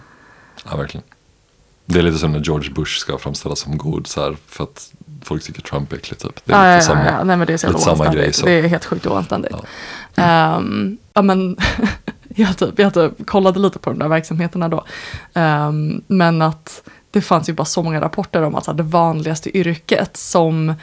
Ja, 0.70 0.76
verkligen. 0.76 1.04
Det 1.86 1.98
är 1.98 2.02
lite 2.02 2.18
som 2.18 2.32
när 2.32 2.40
George 2.40 2.70
Bush 2.72 2.98
ska 2.98 3.18
framställas 3.18 3.58
som 3.60 3.78
god 3.78 4.06
så 4.06 4.22
här, 4.22 4.36
för 4.46 4.64
att 4.64 4.92
folk 5.22 5.42
tycker 5.42 5.62
Trump 5.62 5.92
är 5.92 5.96
äcklig 5.96 6.18
typ. 6.18 6.40
Det 6.44 6.52
är 6.52 6.56
Ja, 6.70 6.76
lite 6.76 6.90
ja, 6.90 6.94
samma. 6.94 7.04
ja, 7.10 7.18
ja. 7.18 7.24
Nej, 7.24 7.36
men 7.36 7.46
det 7.46 7.52
är 7.52 7.56
så 7.56 7.68
lite 7.68 7.80
samma 7.80 8.14
grej, 8.14 8.32
så. 8.32 8.46
Det 8.46 8.52
är 8.52 8.68
helt 8.68 8.84
sjukt 8.84 9.06
oanständigt. 9.06 9.54
Ja. 10.14 10.22
Ehm, 10.22 10.98
ja, 11.14 11.22
men 11.22 11.56
jag, 12.28 12.56
typ, 12.58 12.78
jag 12.78 12.94
typ 12.94 13.26
kollade 13.26 13.58
lite 13.60 13.78
på 13.78 13.90
de 13.90 13.98
där 13.98 14.08
verksamheterna 14.08 14.68
då. 14.68 14.84
Ehm, 15.34 16.02
men 16.06 16.42
att 16.42 16.82
det 17.10 17.20
fanns 17.20 17.48
ju 17.48 17.52
bara 17.52 17.64
så 17.64 17.82
många 17.82 18.00
rapporter 18.00 18.42
om 18.42 18.54
att 18.54 18.64
så 18.64 18.70
här, 18.70 18.76
det 18.76 18.82
vanligaste 18.82 19.56
yrket 19.58 20.16
som, 20.16 20.74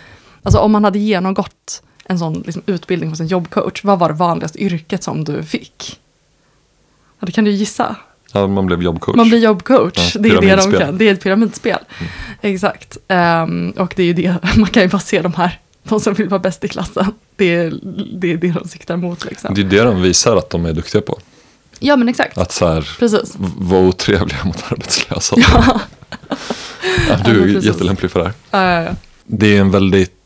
alltså 0.43 0.59
om 0.59 0.71
man 0.71 0.83
hade 0.83 0.99
genomgått 0.99 1.83
en 2.05 2.19
sån 2.19 2.33
liksom, 2.45 2.61
utbildning 2.65 3.09
hos 3.09 3.19
en 3.19 3.27
jobbcoach, 3.27 3.83
vad 3.83 3.99
var 3.99 4.07
det 4.09 4.15
vanligaste 4.15 4.63
yrket 4.63 5.03
som 5.03 5.23
du 5.23 5.43
fick? 5.43 5.99
Ja, 7.19 7.25
det 7.25 7.31
kan 7.31 7.43
du 7.43 7.51
gissa. 7.51 7.95
Ja, 8.33 8.47
man 8.47 8.65
blev 8.65 8.83
jobbcoach. 8.83 9.15
Man 9.15 9.29
blir 9.29 9.39
jobbcoach, 9.39 10.15
Ja, 10.15 10.21
det 10.21 10.29
är 10.29 10.41
det 10.41 10.55
de 10.55 10.71
kan. 10.71 10.97
Det 10.97 11.09
är 11.09 11.13
ett 11.13 11.23
pyramidspel. 11.23 11.79
Exakt. 12.41 12.97
Ehm, 13.07 13.71
och 13.77 13.93
det 13.95 14.03
är 14.03 14.07
ju 14.07 14.13
det, 14.13 14.35
man 14.57 14.69
kan 14.69 14.83
ju 14.83 14.89
bara 14.89 14.99
se 14.99 15.21
de 15.21 15.33
här, 15.33 15.59
de 15.83 15.99
som 15.99 16.13
vill 16.13 16.29
vara 16.29 16.39
bäst 16.39 16.63
i 16.63 16.67
klassen. 16.67 17.05
Det 17.35 17.55
är 17.55 17.79
det, 18.13 18.31
är 18.31 18.37
det 18.37 18.51
de 18.51 18.67
siktar 18.67 18.97
mot 18.97 19.25
liksom. 19.25 19.55
Det 19.55 19.61
är 19.61 19.65
det 19.65 19.81
de 19.83 20.01
visar 20.01 20.35
att 20.35 20.49
de 20.49 20.65
är 20.65 20.73
duktiga 20.73 21.01
på. 21.01 21.19
Ja 21.79 21.95
men 21.95 22.09
exakt. 22.09 22.37
Att 22.37 22.51
så 22.51 22.67
här, 22.67 22.89
Precis. 22.99 23.35
vara 23.57 23.81
otrevliga 23.81 24.43
mot 24.45 24.63
arbetslösa. 24.71 25.35
Ja. 25.39 25.79
Ja, 26.29 26.37
Ja, 27.09 27.17
du 27.25 27.41
är 27.41 27.53
precis. 27.53 27.63
jättelämplig 27.63 28.11
för 28.11 28.19
det 28.19 28.25
här. 28.25 28.33
Ja, 28.51 28.71
ja, 28.81 28.83
ja. 28.89 28.95
Det 29.25 29.57
är 29.57 29.61
en 29.61 29.71
väldigt 29.71 30.24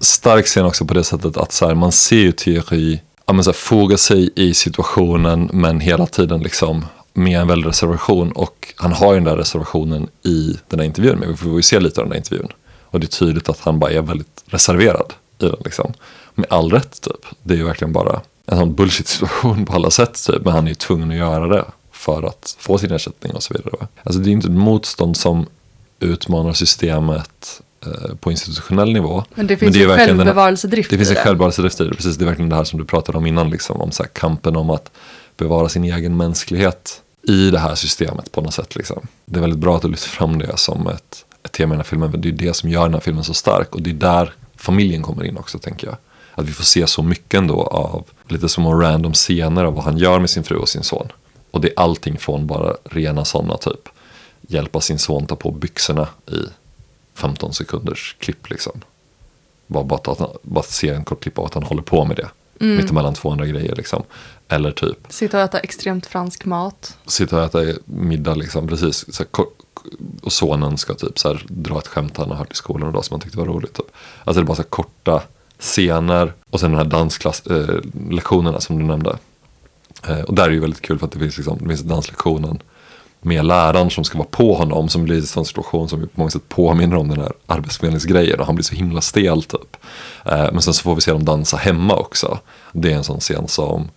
stark 0.00 0.46
scen 0.46 0.64
också 0.64 0.84
på 0.84 0.94
det 0.94 1.04
sättet 1.04 1.36
att 1.36 1.52
så 1.52 1.66
här, 1.66 1.74
man 1.74 1.92
ser 1.92 2.16
ju 2.16 2.32
Thierry 2.32 2.98
ja, 3.26 3.32
men 3.32 3.44
så 3.44 3.50
här, 3.50 3.56
foga 3.56 3.96
sig 3.96 4.30
i 4.36 4.54
situationen 4.54 5.50
men 5.52 5.80
hela 5.80 6.06
tiden 6.06 6.42
liksom 6.42 6.84
med 7.12 7.40
en 7.40 7.48
väldig 7.48 7.68
reservation. 7.68 8.32
Och 8.32 8.74
han 8.76 8.92
har 8.92 9.12
ju 9.12 9.20
den 9.20 9.24
där 9.24 9.36
reservationen 9.36 10.08
i 10.22 10.56
den 10.68 10.80
här 10.80 10.86
intervjun 10.86 11.18
men 11.18 11.28
vi 11.28 11.36
får 11.36 11.56
ju 11.56 11.62
se 11.62 11.80
lite 11.80 12.00
av 12.00 12.06
den 12.06 12.10
där 12.10 12.16
intervjun. 12.16 12.48
Och 12.84 13.00
det 13.00 13.06
är 13.06 13.08
tydligt 13.08 13.48
att 13.48 13.60
han 13.60 13.78
bara 13.78 13.90
är 13.90 14.02
väldigt 14.02 14.44
reserverad 14.46 15.12
i 15.38 15.44
den 15.44 15.56
liksom. 15.64 15.92
Med 16.34 16.46
all 16.50 16.70
rätt 16.70 17.00
typ. 17.00 17.26
Det 17.42 17.54
är 17.54 17.58
ju 17.58 17.64
verkligen 17.64 17.92
bara 17.92 18.20
en 18.46 18.58
sån 18.58 18.74
bullshit 18.74 19.08
situation 19.08 19.66
på 19.66 19.72
alla 19.72 19.90
sätt 19.90 20.26
typ. 20.26 20.44
Men 20.44 20.52
han 20.52 20.64
är 20.64 20.68
ju 20.68 20.74
tvungen 20.74 21.10
att 21.10 21.16
göra 21.16 21.46
det 21.48 21.64
för 21.92 22.22
att 22.22 22.56
få 22.58 22.78
sin 22.78 22.92
ersättning 22.92 23.32
och 23.32 23.42
så 23.42 23.54
vidare 23.54 23.74
va? 23.80 23.88
alltså 24.02 24.20
det 24.20 24.26
är 24.26 24.30
ju 24.30 24.34
inte 24.36 24.48
ett 24.48 24.54
motstånd 24.54 25.16
som 25.16 25.46
utmanar 26.00 26.52
systemet 26.52 27.62
på 28.20 28.30
institutionell 28.30 28.92
nivå. 28.92 29.24
Men 29.34 29.46
det 29.46 29.56
finns 29.56 29.76
verkligen 29.76 29.98
den 29.98 30.08
här- 30.08 30.24
självbevarelsedrift 30.24 30.90
Det 30.90 30.96
finns 30.96 31.08
en 31.08 31.14
det. 31.14 31.20
självbevarelsedrift 31.20 31.80
i 31.80 31.84
det. 31.84 31.94
Precis, 31.94 32.16
det 32.16 32.24
är 32.24 32.26
verkligen 32.26 32.48
det 32.48 32.56
här 32.56 32.64
som 32.64 32.78
du 32.78 32.84
pratade 32.84 33.18
om 33.18 33.26
innan. 33.26 33.50
Liksom, 33.50 33.80
om 33.80 33.90
så 33.92 34.02
här, 34.02 34.10
kampen 34.10 34.56
om 34.56 34.70
att 34.70 34.90
bevara 35.36 35.68
sin 35.68 35.84
egen 35.84 36.16
mänsklighet 36.16 37.02
i 37.28 37.50
det 37.50 37.58
här 37.58 37.74
systemet 37.74 38.32
på 38.32 38.40
något 38.40 38.54
sätt. 38.54 38.76
Liksom. 38.76 39.06
Det 39.26 39.36
är 39.38 39.40
väldigt 39.40 39.58
bra 39.58 39.76
att 39.76 39.82
du 39.82 39.88
lyfter 39.88 40.08
fram 40.08 40.38
det 40.38 40.56
som 40.56 40.86
ett, 40.86 41.24
ett 41.42 41.52
tema 41.52 41.74
i 41.74 41.76
den 41.76 41.78
här 41.78 41.84
filmen. 41.84 42.20
Det 42.20 42.28
är 42.28 42.32
det 42.32 42.54
som 42.54 42.70
gör 42.70 42.82
den 42.82 42.94
här 42.94 43.00
filmen 43.00 43.24
så 43.24 43.34
stark. 43.34 43.74
Och 43.74 43.82
det 43.82 43.90
är 43.90 43.94
där 43.94 44.32
familjen 44.56 45.02
kommer 45.02 45.24
in 45.24 45.36
också 45.36 45.58
tänker 45.58 45.86
jag. 45.86 45.96
Att 46.34 46.48
vi 46.48 46.52
får 46.52 46.64
se 46.64 46.86
så 46.86 47.02
mycket 47.02 47.38
ändå 47.38 47.62
av 47.62 48.04
lite 48.28 48.48
små 48.48 48.74
random 48.74 49.12
scener 49.14 49.64
av 49.64 49.74
vad 49.74 49.84
han 49.84 49.98
gör 49.98 50.18
med 50.20 50.30
sin 50.30 50.44
fru 50.44 50.56
och 50.56 50.68
sin 50.68 50.82
son. 50.82 51.08
Och 51.50 51.60
det 51.60 51.68
är 51.68 51.74
allting 51.76 52.18
från 52.18 52.46
bara 52.46 52.74
rena 52.84 53.24
sådana 53.24 53.56
typ. 53.56 53.88
Hjälpa 54.48 54.80
sin 54.80 54.98
son 54.98 55.26
ta 55.26 55.36
på 55.36 55.50
byxorna 55.50 56.08
i 56.26 56.36
15 57.20 57.52
sekunders 57.52 58.16
klipp 58.18 58.50
liksom. 58.50 58.80
Bara, 59.66 59.84
bara, 59.84 60.12
att, 60.12 60.18
han- 60.18 60.36
bara 60.42 60.64
se 60.64 60.88
en 60.88 61.04
kort 61.04 61.22
klipp 61.22 61.38
av 61.38 61.44
att 61.44 61.54
han 61.54 61.62
håller 61.62 61.82
på 61.82 62.04
med 62.04 62.16
det. 62.16 62.28
Mm. 62.64 62.76
Mittemellan 62.76 63.14
två 63.14 63.30
andra 63.30 63.46
grejer 63.46 63.76
liksom. 63.76 64.02
Eller 64.48 64.72
typ 64.72 64.96
Sitta 65.08 65.36
och 65.36 65.42
äta 65.44 65.58
extremt 65.58 66.06
fransk 66.06 66.44
mat. 66.44 66.96
sitta 67.06 67.36
och 67.36 67.44
äta 67.44 67.78
middag 67.84 68.34
liksom. 68.34 68.68
Precis. 68.68 69.14
Så 69.14 69.22
här, 69.22 69.44
och 70.22 70.32
sonen 70.32 70.78
ska 70.78 70.94
typ 70.94 71.18
så 71.18 71.28
här, 71.28 71.44
dra 71.48 71.78
ett 71.78 71.86
skämt 71.86 72.16
han 72.16 72.30
har 72.30 72.36
hört 72.36 72.52
i 72.52 72.56
skolan 72.56 72.88
idag 72.90 73.04
som 73.04 73.14
han 73.14 73.20
tyckte 73.20 73.38
var 73.38 73.46
roligt. 73.46 73.74
Typ. 73.74 73.86
Alltså 74.24 74.40
det 74.40 74.44
är 74.44 74.46
bara 74.46 74.56
så 74.56 74.62
här 74.62 74.68
korta 74.68 75.22
scener 75.58 76.32
och 76.50 76.60
sen 76.60 76.70
de 76.72 76.76
här 76.76 76.84
danslektionerna 76.84 77.72
eh, 77.72 78.10
lektionerna 78.10 78.60
som 78.60 78.78
du 78.78 78.84
nämnde. 78.84 79.18
Eh, 80.08 80.20
och 80.20 80.34
där 80.34 80.44
är 80.44 80.50
ju 80.50 80.60
väldigt 80.60 80.80
kul 80.82 80.98
för 80.98 81.06
att 81.06 81.12
det 81.12 81.18
finns, 81.18 81.36
liksom, 81.36 81.58
det 81.60 81.68
finns 81.68 81.80
danslektionen 81.80 82.62
med 83.20 83.44
läraren 83.44 83.90
som 83.90 84.04
ska 84.04 84.18
vara 84.18 84.28
på 84.30 84.54
honom 84.54 84.88
som 84.88 85.04
blir 85.04 85.16
en 85.16 85.26
sån 85.26 85.44
situation 85.44 85.88
som 85.88 86.00
på 86.00 86.08
många 86.14 86.30
sätt 86.30 86.48
påminner 86.48 86.96
om 86.96 87.08
den 87.08 87.20
här 87.20 87.32
arbetsförmedlingsgrejen 87.46 88.40
och 88.40 88.46
han 88.46 88.54
blir 88.54 88.64
så 88.64 88.74
himla 88.74 89.00
stel 89.00 89.42
typ. 89.42 89.76
Eh, 90.24 90.52
men 90.52 90.62
sen 90.62 90.74
så 90.74 90.82
får 90.82 90.94
vi 90.94 91.00
se 91.00 91.12
dem 91.12 91.24
dansa 91.24 91.56
hemma 91.56 91.96
också. 91.96 92.38
Det 92.72 92.92
är 92.92 92.96
en 92.96 93.04
sån 93.04 93.20
scen 93.20 93.48
som 93.48 93.90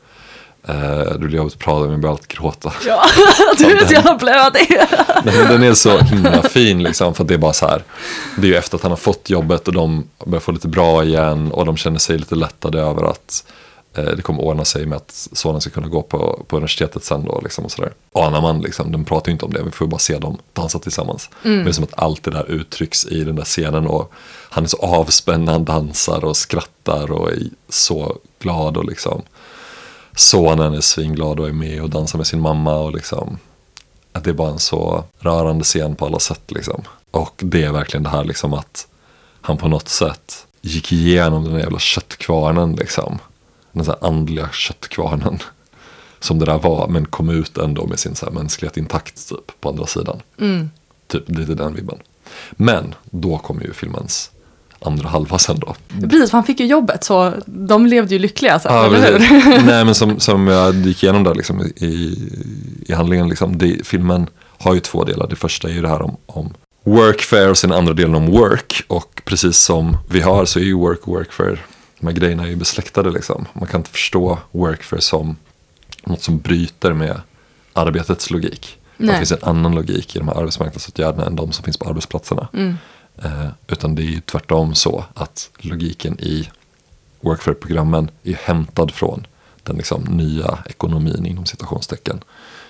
eh, 0.67 1.13
du 1.19 1.27
blir 1.27 1.45
att 1.47 1.59
prata 1.59 1.81
men 1.81 1.91
jag 1.91 1.99
börjar 1.99 2.13
alltid 2.13 2.37
gråta. 2.37 2.73
Ja, 2.85 3.03
du 3.57 3.85
så 3.87 3.93
jävla 3.93 4.15
blödig. 4.15 4.77
Nej, 5.23 5.37
men 5.37 5.47
den 5.47 5.63
är 5.63 5.73
så 5.73 5.97
himla 5.97 6.41
fin 6.41 6.83
liksom 6.83 7.13
för 7.13 7.23
det 7.23 7.33
är 7.33 7.37
bara 7.37 7.53
så 7.53 7.67
här. 7.67 7.83
Det 8.37 8.47
är 8.47 8.51
ju 8.51 8.55
efter 8.55 8.77
att 8.77 8.83
han 8.83 8.91
har 8.91 8.97
fått 8.97 9.29
jobbet 9.29 9.67
och 9.67 9.73
de 9.73 10.07
börjar 10.25 10.41
få 10.41 10.51
lite 10.51 10.67
bra 10.67 11.03
igen 11.03 11.51
och 11.51 11.65
de 11.65 11.77
känner 11.77 11.99
sig 11.99 12.17
lite 12.17 12.35
lättade 12.35 12.79
över 12.81 13.03
att 13.03 13.43
det 13.93 14.21
kommer 14.21 14.41
ordna 14.41 14.65
sig 14.65 14.85
med 14.85 14.95
att 14.95 15.27
sonen 15.31 15.61
ska 15.61 15.69
kunna 15.69 15.87
gå 15.87 16.01
på, 16.01 16.45
på 16.47 16.57
universitetet 16.57 17.03
sen 17.03 17.25
då 17.25 17.39
liksom 17.43 17.65
och 17.65 17.71
sådär. 17.71 17.93
Anar 18.13 18.41
man 18.41 18.61
liksom, 18.61 18.91
de 18.91 19.05
pratar 19.05 19.29
ju 19.29 19.33
inte 19.33 19.45
om 19.45 19.53
det, 19.53 19.63
vi 19.63 19.71
får 19.71 19.87
ju 19.87 19.91
bara 19.91 19.99
se 19.99 20.17
dem 20.17 20.37
dansa 20.53 20.79
tillsammans. 20.79 21.29
Men 21.41 21.63
det 21.63 21.69
är 21.69 21.73
som 21.73 21.83
att 21.83 21.99
allt 21.99 22.23
det 22.23 22.31
där 22.31 22.51
uttrycks 22.51 23.05
i 23.05 23.23
den 23.23 23.35
där 23.35 23.43
scenen 23.43 23.87
och 23.87 24.11
han 24.49 24.63
är 24.63 24.67
så 24.67 24.77
avspänd 24.77 25.43
när 25.43 25.51
han 25.51 25.65
dansar 25.65 26.25
och 26.25 26.37
skrattar 26.37 27.11
och 27.11 27.31
är 27.31 27.39
så 27.69 28.17
glad 28.39 28.77
och 28.77 28.85
liksom 28.85 29.21
sonen 30.15 30.73
är 30.73 30.81
svinglad 30.81 31.39
och 31.39 31.47
är 31.47 31.53
med 31.53 31.81
och 31.81 31.89
dansar 31.89 32.17
med 32.17 32.27
sin 32.27 32.41
mamma 32.41 32.75
och 32.75 32.91
liksom 32.91 33.37
att 34.11 34.23
det 34.23 34.29
är 34.29 34.33
bara 34.33 34.51
en 34.51 34.59
så 34.59 35.03
rörande 35.19 35.63
scen 35.63 35.95
på 35.95 36.05
alla 36.05 36.19
sätt 36.19 36.51
liksom. 36.51 36.83
Och 37.11 37.33
det 37.35 37.63
är 37.63 37.71
verkligen 37.71 38.03
det 38.03 38.09
här 38.09 38.23
liksom 38.23 38.53
att 38.53 38.87
han 39.41 39.57
på 39.57 39.67
något 39.67 39.89
sätt 39.89 40.45
gick 40.61 40.91
igenom 40.91 41.43
den 41.43 41.59
jävla 41.59 41.79
köttkvarnen 41.79 42.75
liksom. 42.75 43.19
Den 43.73 43.85
så 43.85 43.95
andliga 44.01 44.49
köttkvarnen. 44.51 45.39
Som 46.19 46.39
det 46.39 46.45
där 46.45 46.59
var, 46.59 46.87
men 46.87 47.05
kom 47.05 47.29
ut 47.29 47.57
ändå 47.57 47.87
med 47.87 47.99
sin 47.99 48.15
så 48.15 48.25
här 48.25 48.33
mänsklighet 48.33 48.77
intakt 48.77 49.29
typ 49.29 49.61
på 49.61 49.69
andra 49.69 49.85
sidan. 49.85 50.21
Typ 51.07 51.29
lite 51.29 51.53
den 51.55 51.75
vibben. 51.75 51.97
Men 52.51 52.95
då 53.03 53.37
kommer 53.37 53.63
ju 53.63 53.73
filmens 53.73 54.31
andra 54.79 55.09
halva 55.09 55.39
sen 55.39 55.59
då. 55.59 55.75
Precis, 56.01 56.31
han 56.31 56.43
fick 56.43 56.59
ju 56.59 56.65
jobbet 56.65 57.03
så 57.03 57.33
de 57.45 57.85
levde 57.87 58.13
ju 58.13 58.19
lyckliga 58.19 58.59
sen, 58.59 58.73
Ja, 58.73 58.85
eller 58.85 59.19
precis. 59.19 59.31
hur? 59.31 59.61
Nej 59.65 59.85
men 59.85 59.95
som, 59.95 60.19
som 60.19 60.47
jag 60.47 60.75
gick 60.75 61.03
igenom 61.03 61.23
där 61.23 61.35
liksom 61.35 61.61
i, 61.75 62.17
i 62.87 62.93
handlingen. 62.93 63.29
Liksom, 63.29 63.57
det, 63.57 63.87
filmen 63.87 64.27
har 64.57 64.73
ju 64.73 64.79
två 64.79 65.03
delar. 65.03 65.27
Det 65.27 65.35
första 65.35 65.69
är 65.69 65.73
ju 65.73 65.81
det 65.81 65.89
här 65.89 66.01
om, 66.01 66.17
om 66.25 66.53
workfare 66.83 67.49
och 67.49 67.57
sen 67.57 67.71
andra 67.71 67.93
delen 67.93 68.15
om 68.15 68.25
work. 68.31 68.83
Och 68.87 69.21
precis 69.25 69.57
som 69.57 69.97
vi 70.09 70.21
har 70.21 70.45
så 70.45 70.59
är 70.59 70.63
ju 70.63 70.73
work 70.73 70.99
workfare, 71.07 71.59
de 72.03 72.07
här 72.07 72.15
grejerna 72.15 72.43
är 72.43 72.47
ju 72.47 72.55
besläktade 72.55 73.11
liksom. 73.11 73.45
Man 73.53 73.67
kan 73.67 73.79
inte 73.79 73.89
förstå 73.89 74.39
workfare 74.51 75.01
som 75.01 75.37
något 76.03 76.21
som 76.21 76.39
bryter 76.39 76.93
med 76.93 77.21
arbetets 77.73 78.31
logik. 78.31 78.77
Nej. 78.97 79.11
Det 79.11 79.17
finns 79.17 79.31
en 79.31 79.49
annan 79.49 79.75
logik 79.75 80.15
i 80.15 80.19
de 80.19 80.27
här 80.27 80.35
arbetsmarknadsåtgärderna 80.35 81.25
än 81.25 81.35
de 81.35 81.51
som 81.51 81.63
finns 81.63 81.77
på 81.77 81.89
arbetsplatserna. 81.89 82.47
Eh, 83.23 83.47
utan 83.67 83.95
det 83.95 84.01
är 84.01 84.05
ju 84.05 84.21
tvärtom 84.21 84.75
så 84.75 85.03
att 85.13 85.49
logiken 85.57 86.19
i 86.19 86.49
workfare-programmen 87.21 88.09
är 88.23 88.33
hämtad 88.33 88.91
från 88.91 89.27
den 89.63 89.75
liksom 89.75 90.03
nya 90.03 90.57
ekonomin 90.65 91.25
inom 91.25 91.45
citationstecken. 91.45 92.23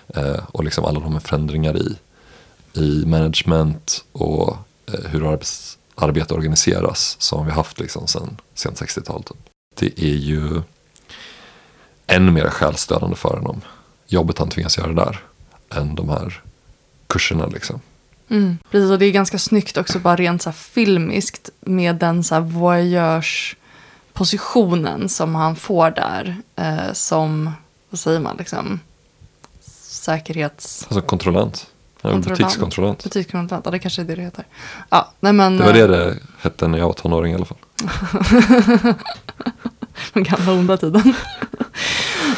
Eh, 0.07 0.39
och 0.51 0.63
liksom 0.63 0.85
alla 0.85 0.99
de 0.99 1.13
här 1.13 1.19
förändringar 1.19 1.77
i, 1.77 1.95
i 2.73 3.05
management 3.05 4.05
och 4.11 4.57
eh, 4.93 5.09
hur 5.09 5.31
arbets, 5.31 5.77
arbete 5.95 6.33
organiseras 6.33 7.15
som 7.19 7.45
vi 7.45 7.51
haft 7.51 7.79
liksom 7.79 8.07
sen 8.07 8.37
sent 8.53 8.81
60-tal. 8.81 9.23
Typ. 9.23 9.37
Det 9.75 9.99
är 9.99 10.15
ju 10.15 10.61
ännu 12.07 12.31
mer 12.31 12.49
själstödande 12.49 13.15
för 13.15 13.37
honom. 13.37 13.61
Jobbet 14.07 14.39
han 14.39 14.49
tvingas 14.49 14.77
göra 14.77 14.93
där 14.93 15.19
än 15.69 15.95
de 15.95 16.09
här 16.09 16.41
kurserna 17.07 17.47
liksom. 17.47 17.81
Mm. 18.29 18.57
Precis, 18.71 18.91
och 18.91 18.99
det 18.99 19.05
är 19.05 19.11
ganska 19.11 19.39
snyggt 19.39 19.77
också 19.77 19.99
bara 19.99 20.15
rent 20.15 20.41
så 20.41 20.51
filmiskt 20.51 21.49
med 21.59 21.95
den 21.95 22.23
så 22.23 22.35
här 22.35 22.41
voyeurs 22.41 23.55
positionen 24.13 25.09
som 25.09 25.35
han 25.35 25.55
får 25.55 25.91
där 25.91 26.37
eh, 26.55 26.93
som, 26.93 27.51
vad 27.89 27.99
säger 27.99 28.19
man, 28.19 28.37
liksom 28.37 28.79
säkerhets... 29.81 30.85
Alltså 30.89 31.01
kontrollant. 31.01 31.67
Kontrollant. 32.11 32.39
butikskontrollant. 32.39 33.03
Butikskontrollant, 33.03 33.65
ja 33.65 33.71
det 33.71 33.79
kanske 33.79 34.01
är 34.01 34.05
det 34.05 34.15
det 34.15 34.21
heter. 34.21 34.45
Ja, 34.89 35.11
nej 35.19 35.33
men... 35.33 35.57
Det 35.57 35.63
var 35.63 35.73
det 35.73 35.81
eh, 35.81 35.87
det 35.87 36.17
hette 36.41 36.67
när 36.67 36.77
jag 36.77 36.85
var 36.85 36.93
tonåring 36.93 37.33
i 37.33 37.35
alla 37.35 37.45
fall. 37.45 37.57
Den 40.13 40.23
gamla 40.23 40.51
onda 40.51 40.77
tiden. 40.77 41.13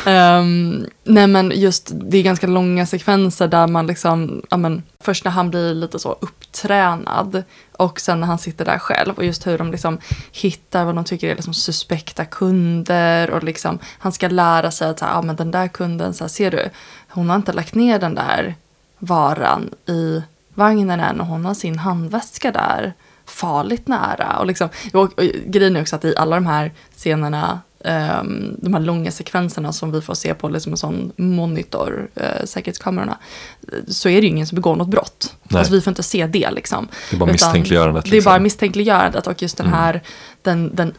Ehm, 0.06 0.86
nej 1.04 1.28
men 1.28 1.52
just 1.56 1.92
det 1.94 2.18
är 2.18 2.24
ganska 2.24 2.48
långa 2.48 2.86
sekvenser 2.86 3.48
där 3.48 3.68
man 3.68 3.88
liksom, 3.88 4.42
ja 4.50 4.58
men 4.58 4.84
först 5.00 5.26
när 5.26 5.32
han 5.32 5.50
blir 5.50 5.74
lite 5.74 6.00
så 6.00 6.12
upptränad 6.22 7.44
och 7.78 8.00
sen 8.00 8.20
när 8.20 8.28
han 8.28 8.40
sitter 8.40 8.66
där 8.66 8.80
själv 8.80 9.14
och 9.18 9.26
just 9.26 9.48
hur 9.48 9.58
de 9.58 9.72
liksom 9.72 9.98
hittar 10.32 10.86
vad 10.86 10.96
de 10.96 11.04
tycker 11.04 11.30
är 11.30 11.36
liksom 11.36 11.54
suspekta 11.54 12.26
kunder 12.26 13.32
och 13.32 13.44
liksom 13.44 13.80
han 14.00 14.12
ska 14.12 14.28
lära 14.28 14.72
sig 14.72 14.90
att 14.90 15.00
så 15.00 15.06
här, 15.06 15.14
ja 15.14 15.22
men 15.22 15.36
den 15.36 15.52
där 15.52 15.68
kunden, 15.68 16.14
så 16.14 16.24
här, 16.24 16.30
ser 16.30 16.52
du, 16.52 16.70
hon 17.10 17.30
har 17.30 17.36
inte 17.36 17.54
lagt 17.54 17.76
ner 17.76 18.00
den 18.00 18.16
där 18.16 18.56
varan 19.00 19.70
i 19.86 20.24
vagnen 20.54 21.00
än 21.00 21.22
och 21.22 21.28
hon 21.28 21.46
har 21.46 21.54
sin 21.54 21.80
handväska 21.80 22.52
där 22.52 22.94
farligt 23.26 23.88
nära. 23.88 24.38
Och, 24.40 24.46
liksom, 24.46 24.70
och, 24.94 25.02
och 25.02 25.24
grejen 25.46 25.76
är 25.76 25.82
också 25.82 25.96
att 25.96 26.06
i 26.06 26.16
alla 26.18 26.36
de 26.36 26.46
här 26.46 26.72
scenerna, 26.96 27.60
ehm, 27.84 28.56
de 28.62 28.74
här 28.74 28.82
långa 28.82 29.12
sekvenserna 29.12 29.74
som 29.74 29.92
vi 29.92 30.02
får 30.02 30.14
se 30.14 30.34
på 30.34 30.50
liksom 30.50 30.74
en 30.74 30.78
sån 30.78 31.12
monitor, 31.16 32.08
uh, 32.18 32.46
säkerhetskamerorna, 32.46 33.18
så 33.88 34.10
är 34.10 34.16
det 34.16 34.22
ju 34.22 34.28
ingen 34.28 34.48
som 34.48 34.56
begår 34.56 34.76
något 34.76 34.88
brott. 34.88 35.36
Nej. 35.44 35.60
Alltså 35.60 35.74
vi 35.74 35.82
får 35.82 35.92
inte 35.92 36.04
se 36.04 36.28
det 36.28 36.52
liksom. 36.52 36.88
Det 37.10 37.16
är 37.16 37.20
bara 37.20 37.32
misstänkliggörandet, 37.32 38.04
Det 38.04 38.10
är 38.10 38.12
liksom. 38.12 38.30
bara 38.32 38.40
misstänkliggörandet 38.40 39.28
och 39.28 39.42
just 39.42 39.58
den 39.58 39.68
här, 39.68 40.02
den, 40.42 40.76
den 40.76 40.94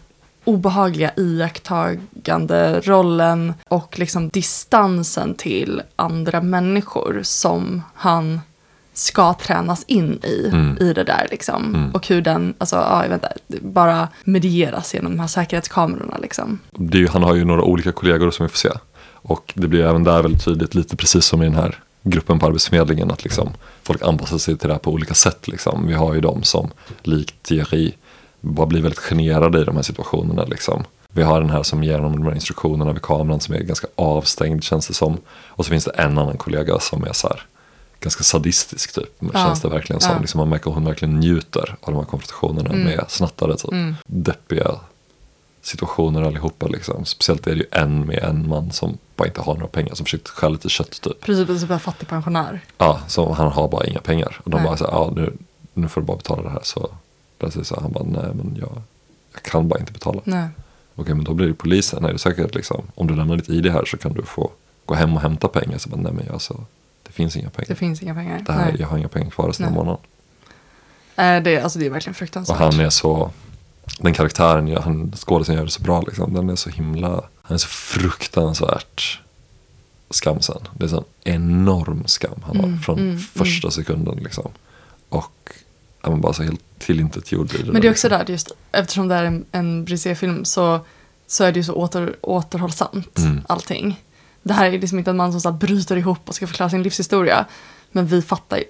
obehagliga 0.46 1.10
iakttagande 1.16 2.80
rollen 2.80 3.54
och 3.68 3.98
liksom 3.98 4.28
distansen 4.28 5.34
till 5.34 5.82
andra 5.96 6.40
människor 6.40 7.20
som 7.22 7.82
han 7.94 8.40
ska 8.92 9.34
tränas 9.34 9.84
in 9.86 10.20
i, 10.22 10.48
Mm. 10.52 10.76
i 10.80 10.92
det 10.92 11.04
där 11.04 11.26
liksom. 11.30 11.90
Och 11.94 12.06
hur 12.06 12.20
den, 12.22 12.54
alltså, 12.58 12.76
ja, 12.76 13.02
jag 13.02 13.10
vet 13.10 13.22
inte, 13.24 13.66
bara 13.66 14.08
medieras 14.24 14.94
genom 14.94 15.12
de 15.12 15.20
här 15.20 15.26
säkerhetskamerorna 15.26 16.18
liksom. 16.22 16.58
ju, 16.92 17.08
han 17.08 17.22
har 17.22 17.34
ju 17.34 17.44
några 17.44 17.62
olika 17.62 17.92
kollegor 17.92 18.30
som 18.30 18.46
vi 18.46 18.50
får 18.50 18.58
se. 18.58 18.70
Och 19.12 19.52
det 19.56 19.68
blir 19.68 19.84
även 19.84 20.04
där 20.04 20.22
väldigt 20.22 20.44
tydligt, 20.44 20.74
lite 20.74 20.96
precis 20.96 21.24
som 21.24 21.42
i 21.42 21.44
den 21.44 21.54
här 21.54 21.78
gruppen 22.02 22.38
på 22.38 22.46
Arbetsförmedlingen, 22.46 23.10
att 23.10 23.24
liksom 23.24 23.48
folk 23.82 24.02
anpassar 24.02 24.38
sig 24.38 24.56
till 24.58 24.68
det 24.68 24.74
här 24.74 24.78
på 24.80 24.90
olika 24.90 25.14
sätt. 25.14 25.48
Liksom. 25.48 25.86
Vi 25.86 25.94
har 25.94 26.14
ju 26.14 26.20
de 26.20 26.42
som, 26.42 26.70
likt 27.02 27.42
Thierry, 27.42 27.92
bara 28.40 28.66
blir 28.66 28.82
väldigt 28.82 29.00
generade 29.00 29.60
i 29.60 29.64
de 29.64 29.76
här 29.76 29.82
situationerna. 29.82 30.44
Liksom. 30.44 30.84
Vi 31.08 31.22
har 31.22 31.40
den 31.40 31.50
här 31.50 31.62
som 31.62 31.84
ger 31.84 31.98
honom 31.98 32.12
de 32.12 32.24
här 32.24 32.34
instruktionerna 32.34 32.92
vid 32.92 33.02
kameran 33.02 33.40
som 33.40 33.54
är 33.54 33.58
ganska 33.60 33.86
avstängd 33.94 34.64
känns 34.64 34.86
det 34.88 34.94
som. 34.94 35.18
Och 35.28 35.64
så 35.64 35.70
finns 35.70 35.84
det 35.84 35.90
en 35.90 36.18
annan 36.18 36.36
kollega 36.36 36.78
som 36.78 37.04
är 37.04 37.12
så 37.12 37.28
här, 37.28 37.42
ganska 38.00 38.24
sadistisk 38.24 38.94
typ. 38.94 39.14
Ja. 39.18 39.32
Känns 39.32 39.62
det 39.62 39.68
verkligen 39.68 40.00
som. 40.00 40.12
Ja. 40.12 40.20
Liksom 40.20 40.38
man 40.38 40.48
märker 40.48 40.70
att 40.70 40.74
hon 40.74 40.84
verkligen 40.84 41.20
njuter 41.20 41.76
av 41.80 41.92
de 41.92 41.94
här 41.94 42.04
konfrontationerna 42.04 42.72
med 42.72 43.04
snattare. 43.08 43.56
Typ. 43.56 43.94
Deppiga 44.06 44.74
situationer 45.62 46.22
allihopa. 46.22 46.66
Liksom. 46.66 47.04
Speciellt 47.04 47.46
är 47.46 47.50
det 47.50 47.56
ju 47.56 47.66
en 47.70 48.06
med 48.06 48.18
en 48.18 48.48
man 48.48 48.70
som 48.70 48.98
bara 49.16 49.28
inte 49.28 49.40
har 49.40 49.54
några 49.54 49.68
pengar. 49.68 49.94
Som 49.94 50.04
försökt 50.04 50.28
stjäla 50.28 50.52
lite 50.52 50.68
kött 50.68 51.00
typ. 51.00 51.20
Precis 51.20 51.60
som 51.60 51.70
en 51.70 51.80
fattig 51.80 52.08
pensionär. 52.08 52.60
Ja, 52.78 53.00
så 53.06 53.32
han 53.32 53.52
har 53.52 53.68
bara 53.68 53.86
inga 53.86 54.00
pengar. 54.00 54.40
Och 54.44 54.50
de 54.50 54.56
Nej. 54.56 54.66
bara 54.66 54.76
så 54.76 54.84
här, 54.84 54.92
ja 54.92 55.12
nu, 55.16 55.32
nu 55.74 55.88
får 55.88 56.00
du 56.00 56.06
bara 56.06 56.16
betala 56.16 56.42
det 56.42 56.50
här. 56.50 56.60
Så 56.62 56.90
plötsligt 57.38 57.66
så 57.66 57.80
han 57.80 57.92
bara, 57.92 58.04
nej 58.04 58.30
men 58.34 58.56
jag, 58.60 58.82
jag 59.32 59.42
kan 59.42 59.68
bara 59.68 59.80
inte 59.80 59.92
betala. 59.92 60.20
Nej. 60.24 60.48
Okej, 60.94 61.14
men 61.14 61.24
då 61.24 61.34
blir 61.34 61.46
det 61.46 61.54
polisen. 61.54 62.04
Är 62.04 62.12
det 62.12 62.18
säkert 62.18 62.54
liksom, 62.54 62.84
om 62.94 63.06
du 63.06 63.14
lämnar 63.16 63.36
ditt 63.36 63.48
ID 63.48 63.66
här 63.66 63.84
så 63.84 63.96
kan 63.96 64.12
du 64.12 64.22
få 64.22 64.50
gå 64.86 64.94
hem 64.94 65.14
och 65.14 65.20
hämta 65.20 65.48
pengar. 65.48 65.78
Så 65.78 65.88
bara, 65.88 66.00
nej 66.00 66.12
men 66.12 66.30
alltså, 66.32 66.64
det 67.02 67.12
finns 67.12 67.36
inga 67.36 67.50
pengar. 67.50 67.68
Det 67.68 67.74
finns 67.74 68.02
inga 68.02 68.14
pengar. 68.14 68.42
Det 68.46 68.52
här, 68.52 68.64
Nej. 68.66 68.76
jag 68.78 68.86
har 68.86 68.98
inga 68.98 69.08
pengar 69.08 69.30
kvar 69.30 69.46
resten 69.48 69.66
av 69.66 69.72
Nej. 69.72 69.78
månaden. 69.78 70.00
Eh, 71.16 71.42
det, 71.42 71.60
alltså, 71.62 71.78
det 71.78 71.86
är 71.86 71.90
verkligen 71.90 72.12
Och 72.12 72.16
fruktansvärt. 72.16 72.58
han 72.58 72.80
är 72.80 72.90
så, 72.90 73.30
den 73.98 74.14
karaktären, 74.14 74.76
han, 74.82 75.12
skådisen 75.16 75.54
gör 75.54 75.64
det 75.64 75.70
så 75.70 75.82
bra 75.82 76.00
liksom. 76.00 76.34
Den 76.34 76.50
är 76.50 76.56
så 76.56 76.70
himla, 76.70 77.22
han 77.42 77.54
är 77.54 77.58
så 77.58 77.68
fruktansvärt 77.68 79.20
skamsen. 80.10 80.60
Det 80.74 80.92
är 80.92 80.96
en 80.96 81.04
enorm 81.24 82.06
skam 82.06 82.40
han 82.46 82.56
har 82.56 82.64
Mm, 82.64 82.78
från 82.80 82.98
mm, 82.98 83.18
första 83.18 83.70
sekunden 83.70 84.16
liksom. 84.16 84.50
Och 85.08 85.50
ja, 86.06 86.10
men 86.10 86.20
bara 86.20 86.32
så 86.32 86.42
helt 86.42 86.60
tillintetgjord 86.78 87.50
Men 87.66 87.80
det 87.80 87.88
är 87.88 87.90
också 87.90 88.08
liksom. 88.08 88.10
där, 88.26 88.32
just 88.32 88.52
eftersom 88.72 89.08
det 89.08 89.14
är 89.14 89.24
en, 89.24 89.44
en 89.52 89.84
Brisé-film 89.84 90.44
så, 90.44 90.80
så 91.26 91.44
är 91.44 91.52
det 91.52 91.58
ju 91.58 91.64
så 91.64 91.72
åter, 91.74 92.16
återhållsamt 92.20 93.18
Mm. 93.18 93.40
allting. 93.48 94.02
Det 94.42 94.52
här 94.52 94.66
är 94.66 94.78
liksom 94.78 94.98
inte 94.98 95.10
en 95.10 95.16
man 95.16 95.32
som 95.32 95.40
så 95.40 95.50
här 95.50 95.56
bryter 95.56 95.96
ihop 95.96 96.28
och 96.28 96.34
ska 96.34 96.46
förklara 96.46 96.70
sin 96.70 96.82
livshistoria. 96.82 97.44
Men 97.92 98.06
vi 98.06 98.22
fattar 98.22 98.56
ju. 98.56 98.64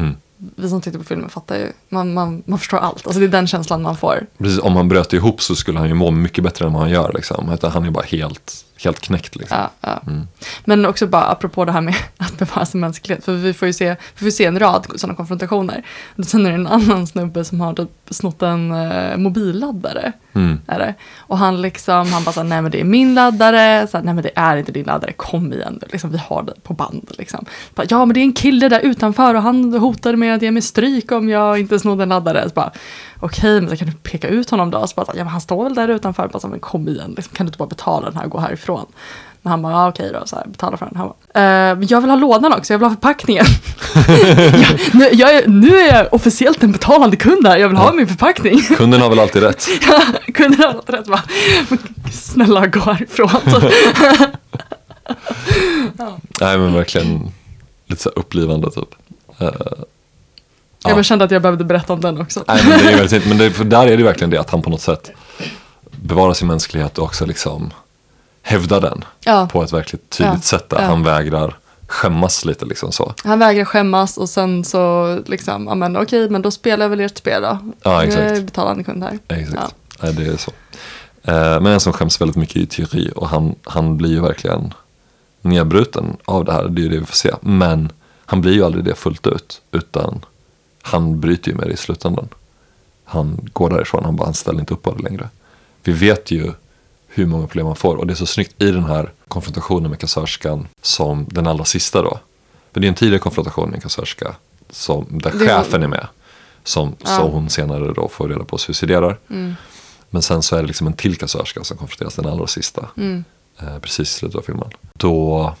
Mm. 0.00 0.14
vi 0.38 0.68
som 0.68 0.80
tittar 0.80 0.98
på 0.98 1.04
filmen 1.04 1.28
fattar 1.30 1.56
ju, 1.56 1.72
man, 1.88 2.14
man, 2.14 2.42
man 2.46 2.58
förstår 2.58 2.78
allt. 2.78 3.06
Alltså 3.06 3.20
det 3.20 3.26
är 3.26 3.28
den 3.28 3.46
känslan 3.46 3.82
man 3.82 3.96
får. 3.96 4.26
Precis, 4.38 4.58
om 4.58 4.76
han 4.76 4.88
bröt 4.88 5.12
ihop 5.12 5.42
så 5.42 5.56
skulle 5.56 5.78
han 5.78 5.88
ju 5.88 5.94
må 5.94 6.10
mycket 6.10 6.44
bättre 6.44 6.66
än 6.66 6.72
vad 6.72 6.82
han 6.82 6.90
gör. 6.90 7.12
Liksom. 7.14 7.52
Utan 7.52 7.70
han 7.70 7.84
är 7.84 7.90
bara 7.90 8.04
helt, 8.04 8.64
helt 8.84 9.00
knäckt. 9.00 9.36
Liksom. 9.36 9.58
Ja, 9.58 9.70
ja. 9.80 10.00
Mm. 10.06 10.26
Men 10.64 10.86
också 10.86 11.06
bara 11.06 11.24
apropå 11.24 11.64
det 11.64 11.72
här 11.72 11.80
med 11.80 11.94
att 12.16 12.38
bevara 12.38 12.66
sin 12.66 12.80
mänsklighet. 12.80 13.24
För 13.24 13.32
vi 13.32 13.52
får 13.52 13.66
ju 13.66 13.72
se, 13.72 13.96
vi 14.18 14.24
får 14.24 14.30
se 14.30 14.44
en 14.44 14.58
rad 14.58 14.86
sådana 14.96 15.16
konfrontationer. 15.16 15.82
Sen 16.26 16.46
är 16.46 16.50
det 16.50 16.54
en 16.54 16.66
annan 16.66 17.06
snubbe 17.06 17.44
som 17.44 17.60
har 17.60 17.74
typ 17.74 17.90
snott 18.10 18.42
en 18.42 18.72
uh, 18.72 19.16
mobilladdare. 19.16 20.12
Mm. 20.32 20.60
Är 20.66 20.78
det. 20.78 20.94
Och 21.18 21.38
han 21.38 21.62
liksom, 21.62 22.12
han 22.12 22.24
bara 22.24 22.32
så 22.32 22.40
här, 22.40 22.48
nej 22.48 22.62
men 22.62 22.70
det 22.70 22.80
är 22.80 22.84
min 22.84 23.14
laddare. 23.14 23.86
Så 23.86 23.96
här, 23.96 24.04
nej 24.04 24.14
men 24.14 24.22
det 24.22 24.32
är 24.34 24.56
inte 24.56 24.72
din 24.72 24.86
laddare, 24.86 25.12
kom 25.12 25.52
igen 25.52 25.78
nu. 25.82 25.88
Liksom, 25.92 26.10
vi 26.10 26.18
har 26.18 26.42
det 26.42 26.54
på 26.62 26.74
band 26.74 27.10
liksom. 27.18 27.44
Bara, 27.74 27.86
ja 27.90 28.04
men 28.04 28.14
det 28.14 28.20
är 28.20 28.22
en 28.22 28.32
kille 28.32 28.68
där 28.68 28.80
utanför 28.80 29.34
och 29.34 29.42
han 29.42 29.74
hotade 29.74 30.16
med 30.16 30.34
att 30.34 30.42
ge 30.42 30.50
mig 30.50 30.62
stryk 30.62 31.12
om 31.12 31.28
jag 31.28 31.60
inte 31.60 31.78
snodde 31.78 32.02
en 32.02 32.08
laddare. 32.08 32.48
Så 32.48 32.54
bara, 32.54 32.72
okej 33.20 33.60
men 33.60 33.70
så 33.70 33.76
kan 33.76 33.86
du 33.86 33.92
peka 33.92 34.28
ut 34.28 34.50
honom 34.50 34.70
då? 34.70 34.86
Så 34.86 34.94
bara, 34.94 35.06
ja 35.06 35.24
men 35.24 35.28
han 35.28 35.40
står 35.40 35.64
väl 35.64 35.74
där 35.74 35.88
utanför. 35.88 36.28
Bara, 36.28 36.40
så, 36.40 36.48
men 36.48 36.60
kom 36.60 36.88
igen, 36.88 37.14
liksom, 37.16 37.34
kan 37.36 37.46
du 37.46 37.48
inte 37.48 37.58
bara 37.58 37.68
betala 37.68 38.06
den 38.06 38.16
här 38.16 38.24
och 38.24 38.30
gå 38.30 38.38
härifrån? 38.38 38.86
Men 39.42 39.50
han 39.50 39.62
bara, 39.62 39.72
ja 39.72 39.88
okej 39.88 40.10
då, 40.12 40.26
så 40.26 40.36
här, 40.36 40.46
betala 40.46 40.76
för 40.76 40.86
den. 40.86 40.96
Han 40.96 41.08
bara, 41.08 41.42
eh, 41.72 41.78
jag 41.88 42.00
vill 42.00 42.10
ha 42.10 42.16
lådan 42.16 42.52
också, 42.52 42.72
jag 42.72 42.78
vill 42.78 42.88
ha 42.88 42.94
förpackningen. 42.94 43.44
ja, 44.62 44.68
nu, 44.92 45.08
jag 45.12 45.34
är, 45.34 45.48
nu 45.48 45.78
är 45.78 45.94
jag 45.94 46.14
officiellt 46.14 46.62
en 46.62 46.72
betalande 46.72 47.16
kund 47.16 47.46
här, 47.46 47.58
jag 47.58 47.68
vill 47.68 47.76
ha 47.76 47.92
min 47.92 48.06
förpackning. 48.06 48.60
Kunden 48.62 49.00
har 49.00 49.08
väl 49.08 49.18
alltid 49.18 49.42
rätt. 49.42 49.66
Kunde 50.34 50.66
ha 50.66 50.72
något 50.72 50.90
rätt 50.90 51.06
bara, 51.06 51.22
snälla 52.12 52.66
gå 52.66 52.80
härifrån. 52.80 53.28
Så, 53.28 53.60
Nej 56.40 56.58
men 56.58 56.74
verkligen 56.74 57.32
lite 57.86 58.02
så 58.02 58.08
upplivande 58.08 58.70
typ. 58.70 58.94
Eh, 60.86 60.90
Jag 60.90 60.96
bara 60.96 61.02
kände 61.02 61.24
att 61.24 61.30
jag 61.30 61.42
behövde 61.42 61.64
berätta 61.64 61.92
om 61.92 62.00
den 62.00 62.20
också. 62.20 62.44
Nej, 62.48 62.62
men 62.68 62.78
det 62.78 62.92
är 62.92 62.96
väldigt. 62.96 63.26
Men 63.28 63.38
det, 63.38 63.48
där 63.64 63.86
är 63.86 63.96
det 63.96 64.02
verkligen 64.02 64.30
det 64.30 64.38
att 64.38 64.50
han 64.50 64.62
på 64.62 64.70
något 64.70 64.80
sätt 64.80 65.10
bevarar 65.90 66.32
sin 66.32 66.48
mänsklighet 66.48 66.98
och 66.98 67.04
också 67.04 67.26
liksom 67.26 67.70
hävdar 68.42 68.80
den 68.80 69.04
Ja. 69.24 69.48
på 69.52 69.62
ett 69.62 69.72
verkligt 69.72 70.10
tydligt 70.10 70.34
Ja. 70.34 70.40
sätt. 70.40 70.68
Där 70.70 70.80
Ja. 70.80 70.86
han 70.86 71.02
vägrar 71.04 71.56
skämmas 71.88 72.44
lite 72.44 72.64
liksom 72.64 72.92
så. 72.92 73.14
Han 73.24 73.38
vägrar 73.38 73.64
skämmas 73.64 74.16
och 74.18 74.28
sen 74.28 74.64
så 74.64 75.18
liksom, 75.26 75.66
ja 75.66 75.74
men 75.74 75.96
okej, 75.96 76.30
men 76.30 76.42
då 76.42 76.50
spelar 76.50 76.84
jag 76.84 76.90
väl 76.90 77.00
ert 77.00 77.18
spel 77.18 77.42
då. 77.42 77.58
Ja, 77.82 78.04
exakt. 78.04 78.22
Jag 78.24 78.36
är 78.36 78.40
betalande 78.42 78.84
kund 78.84 79.02
här. 79.04 79.18
Exakt. 79.28 79.74
Nej, 80.02 80.12
det 80.12 80.26
är 80.26 80.36
så. 80.36 80.50
Eh, 81.22 81.60
men 81.60 81.66
en 81.66 81.80
som 81.80 81.92
skäms 81.92 82.20
väldigt 82.20 82.36
mycket 82.36 82.56
i 82.56 82.66
Thierry 82.66 83.10
och 83.16 83.28
han, 83.28 83.54
han 83.62 83.96
blir 83.96 84.10
ju 84.10 84.20
verkligen 84.20 84.74
nedbruten 85.42 86.16
av 86.24 86.44
det 86.44 86.52
här. 86.52 86.68
Det 86.68 86.80
är 86.80 86.82
ju 86.82 86.88
det 86.88 86.98
vi 86.98 87.06
får 87.06 87.16
se. 87.16 87.30
Men 87.40 87.92
han 88.26 88.40
blir 88.40 88.52
ju 88.52 88.64
aldrig 88.64 88.84
det 88.84 88.94
fullt 88.94 89.26
ut. 89.26 89.60
Utan 89.72 90.24
han 90.86 91.20
bryter 91.20 91.50
ju 91.50 91.56
med 91.56 91.66
det 91.66 91.72
i 91.72 91.76
slutändan. 91.76 92.28
Han 93.04 93.48
går 93.52 93.70
därifrån, 93.70 94.04
han 94.04 94.16
bara 94.16 94.24
han 94.24 94.34
ställer 94.34 94.60
inte 94.60 94.74
upp 94.74 94.82
på 94.82 94.94
det 94.94 95.02
längre. 95.02 95.28
Vi 95.82 95.92
vet 95.92 96.30
ju 96.30 96.52
hur 97.08 97.26
många 97.26 97.46
problem 97.46 97.66
han 97.66 97.76
får 97.76 97.96
och 97.96 98.06
det 98.06 98.12
är 98.12 98.14
så 98.14 98.26
snyggt 98.26 98.62
i 98.62 98.70
den 98.70 98.84
här 98.84 99.12
konfrontationen 99.28 99.90
med 99.90 100.00
kassörskan 100.00 100.68
som 100.82 101.26
den 101.30 101.46
allra 101.46 101.64
sista 101.64 102.02
då. 102.02 102.18
För 102.72 102.80
det 102.80 102.86
är 102.86 102.88
en 102.88 102.94
tidigare 102.94 103.18
konfrontation 103.18 103.68
med 103.68 103.74
en 103.74 103.80
kassörska 103.80 104.34
som, 104.70 105.06
där 105.10 105.32
Det 105.32 105.48
chefen 105.48 105.82
är 105.82 105.88
med. 105.88 106.06
Som, 106.64 106.96
Ja. 106.98 107.06
Så 107.06 107.28
hon 107.28 107.50
senare 107.50 107.92
då 107.92 108.08
får 108.08 108.28
reda 108.28 108.44
på 108.44 108.58
suiciderar. 108.58 109.18
Mm. 109.30 109.54
Men 110.10 110.22
sen 110.22 110.42
så 110.42 110.56
är 110.56 110.60
det 110.60 110.66
liksom 110.66 110.86
en 110.86 110.92
till 110.92 111.16
kassörska 111.16 111.64
som 111.64 111.76
konfronteras, 111.76 112.14
den 112.14 112.26
allra 112.26 112.46
sista. 112.46 112.88
Mm. 112.96 113.24
Eh, 113.60 113.78
precis 113.78 114.14
i 114.14 114.18
slutet 114.18 114.38
av 114.38 114.42
filmen. 114.42 114.70
Då 114.92 115.54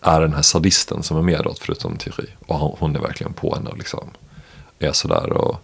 är 0.00 0.20
den 0.20 0.34
här 0.34 0.42
sadisten 0.42 1.02
som 1.02 1.16
är 1.16 1.22
med 1.22 1.40
då, 1.44 1.54
förutom 1.60 1.96
Thierry. 1.96 2.26
Och 2.46 2.58
hon, 2.58 2.76
hon 2.78 2.96
är 2.96 3.00
verkligen 3.00 3.32
på 3.32 3.54
henne 3.54 3.70
och 3.70 3.78
liksom 3.78 4.10
är 4.80 4.92
sådär 4.92 5.32
och 5.32 5.56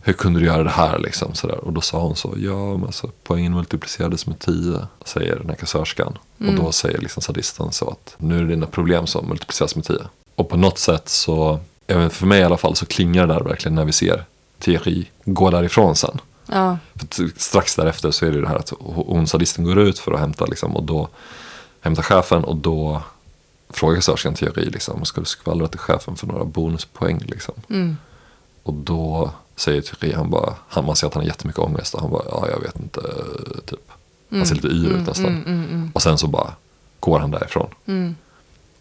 hur 0.00 0.12
kunde 0.12 0.40
du 0.40 0.46
göra 0.46 0.62
det 0.62 0.70
här 0.70 0.98
liksom 0.98 1.34
sådär. 1.34 1.64
Och 1.64 1.72
då 1.72 1.80
sa 1.80 2.00
hon 2.00 2.16
så, 2.16 2.34
ja 2.36 2.76
men 2.76 2.86
alltså 2.86 3.10
poängen 3.22 3.54
multiplicerades 3.54 4.26
med 4.26 4.38
10, 4.38 4.86
säger 5.04 5.36
den 5.36 5.48
här 5.48 5.56
kassörskan. 5.56 6.18
Och 6.38 6.54
då 6.54 6.72
säger 6.72 6.98
liksom 6.98 7.22
sadisten 7.22 7.72
så 7.72 7.90
att 7.90 8.14
nu 8.18 8.38
är 8.38 8.42
det 8.42 8.48
dina 8.48 8.66
problem 8.66 9.06
som 9.06 9.28
multipliceras 9.28 9.74
med 9.74 9.84
10. 9.84 9.96
Och 10.34 10.48
på 10.48 10.56
något 10.56 10.78
sätt 10.78 11.08
så, 11.08 11.60
även 11.86 12.10
för 12.10 12.26
mig 12.26 12.40
i 12.40 12.44
alla 12.44 12.56
fall, 12.56 12.76
så 12.76 12.86
klingar 12.86 13.26
det 13.26 13.34
där 13.34 13.40
verkligen 13.40 13.74
när 13.74 13.84
vi 13.84 13.92
ser 13.92 14.24
Thierry 14.58 15.06
gå 15.24 15.50
därifrån 15.50 15.96
sen. 15.96 16.20
Ja. 16.46 16.78
För 16.94 17.40
strax 17.40 17.76
därefter 17.76 18.10
så 18.10 18.26
är 18.26 18.30
det 18.30 18.40
det 18.40 18.48
här 18.48 18.56
att 18.56 18.72
hon 18.78 19.26
sadisten 19.26 19.64
går 19.64 19.78
ut 19.78 19.98
för 19.98 20.12
att 20.12 20.20
hämta 20.20 20.46
liksom, 20.46 20.76
och 20.76 20.82
då 20.82 21.08
hämtar 21.80 22.02
chefen 22.02 22.44
och 22.44 22.56
då 22.56 23.02
frågar 23.70 23.96
kassörskan 23.96 24.34
Thierry 24.34 24.64
liksom, 24.64 25.04
ska 25.04 25.20
du 25.20 25.26
skvallra 25.26 25.68
till 25.68 25.78
chefen 25.78 26.16
för 26.16 26.26
några 26.26 26.44
bonuspoäng 26.44 27.18
liksom. 27.18 27.54
Mm. 27.70 27.96
Och 28.62 28.74
då 28.74 29.30
säger 29.56 29.80
Thierry, 29.82 30.14
han 30.14 30.30
bara, 30.30 30.54
han, 30.68 30.84
man 30.84 30.96
ser 30.96 31.06
att 31.06 31.14
han 31.14 31.22
har 31.22 31.28
jättemycket 31.28 31.58
ångest 31.58 31.94
och 31.94 32.00
han 32.00 32.10
bara, 32.10 32.24
ja 32.30 32.48
jag 32.50 32.60
vet 32.60 32.80
inte, 32.80 33.00
typ. 33.66 33.80
Han 34.30 34.46
ser 34.46 34.54
lite 34.54 34.68
yr 34.68 34.90
ut 34.90 35.06
nästan. 35.06 35.26
Mm, 35.26 35.42
mm, 35.46 35.64
mm, 35.64 35.90
Och 35.94 36.02
sen 36.02 36.18
så 36.18 36.26
bara 36.26 36.52
går 37.00 37.18
han 37.18 37.30
därifrån. 37.30 37.68
mm. 37.86 38.16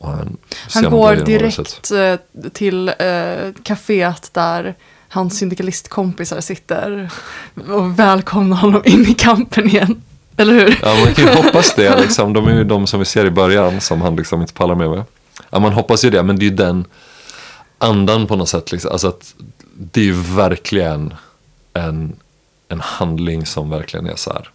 Han 0.01 0.37
Han 0.73 0.91
går 0.91 1.15
direkt 1.15 1.91
eh, 1.91 2.15
till 2.53 2.87
eh, 2.87 3.53
kaféet 3.63 4.29
där 4.33 4.75
hans 5.09 5.37
syndikalistkompisar 5.37 6.41
sitter 6.41 7.09
och 7.69 7.99
välkomnar 7.99 8.57
honom 8.57 8.81
in 8.85 9.01
i 9.01 9.13
kampen 9.13 9.67
igen. 9.67 10.01
Eller 10.37 10.53
hur? 10.53 10.79
Ja, 10.81 10.95
man 11.05 11.13
kan 11.13 11.25
ju 11.25 11.31
hoppas 11.43 11.75
det. 11.75 12.01
Liksom. 12.01 12.33
De 12.33 12.47
är 12.47 12.53
ju 12.53 12.63
de 12.63 12.87
som 12.87 12.99
vi 12.99 13.05
ser 13.05 13.25
i 13.25 13.31
början 13.31 13.81
som 13.81 14.01
han 14.01 14.15
liksom 14.15 14.41
inte 14.41 14.53
pallar 14.53 14.75
med. 14.75 15.03
Ja, 15.49 15.59
man 15.59 15.73
hoppas 15.73 16.05
ju 16.05 16.09
det, 16.09 16.23
men 16.23 16.39
det 16.39 16.45
är 16.45 16.49
ju 16.49 16.55
den 16.55 16.85
andan 17.77 18.27
på 18.27 18.35
något 18.35 18.49
sätt. 18.49 18.71
Liksom. 18.71 18.91
Alltså 18.91 19.07
att 19.07 19.35
det 19.73 20.01
är 20.01 20.05
ju 20.05 20.21
verkligen 20.21 21.13
en, 21.73 22.15
en 22.69 22.79
handling 22.79 23.45
som 23.45 23.69
verkligen 23.69 24.05
är 24.05 24.15
så 24.15 24.33
här 24.33 24.49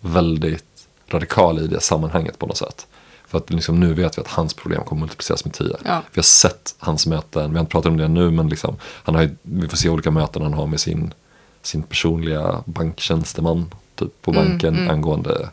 väldigt 0.00 0.64
radikal 1.08 1.58
i 1.58 1.66
det 1.66 1.80
sammanhanget 1.80 2.38
på 2.38 2.46
något 2.46 2.56
sätt. 2.56 2.86
För 3.26 3.38
att 3.38 3.50
liksom 3.50 3.80
nu 3.80 3.94
vet 3.94 4.18
vi 4.18 4.20
att 4.20 4.28
hans 4.28 4.54
problem 4.54 4.84
kommer 4.84 5.00
multipliceras 5.00 5.44
med 5.44 5.54
10. 5.54 5.76
Ja. 5.84 6.02
Vi 6.12 6.18
har 6.18 6.22
sett 6.22 6.74
hans 6.78 7.06
möten, 7.06 7.50
vi 7.50 7.56
har 7.56 7.60
inte 7.60 7.72
pratat 7.72 7.90
om 7.90 7.96
det 7.96 8.08
nu, 8.08 8.30
men 8.30 8.48
liksom, 8.48 8.76
han 8.82 9.14
har 9.14 9.22
ju, 9.22 9.36
vi 9.42 9.68
får 9.68 9.76
se 9.76 9.88
olika 9.88 10.10
möten 10.10 10.42
han 10.42 10.54
har 10.54 10.66
med 10.66 10.80
sin, 10.80 11.14
sin 11.62 11.82
personliga 11.82 12.62
banktjänsteman 12.66 13.74
typ, 14.04 14.22
på 14.22 14.30
Mm, 14.30 14.48
banken 14.48 14.90
angående 14.90 15.48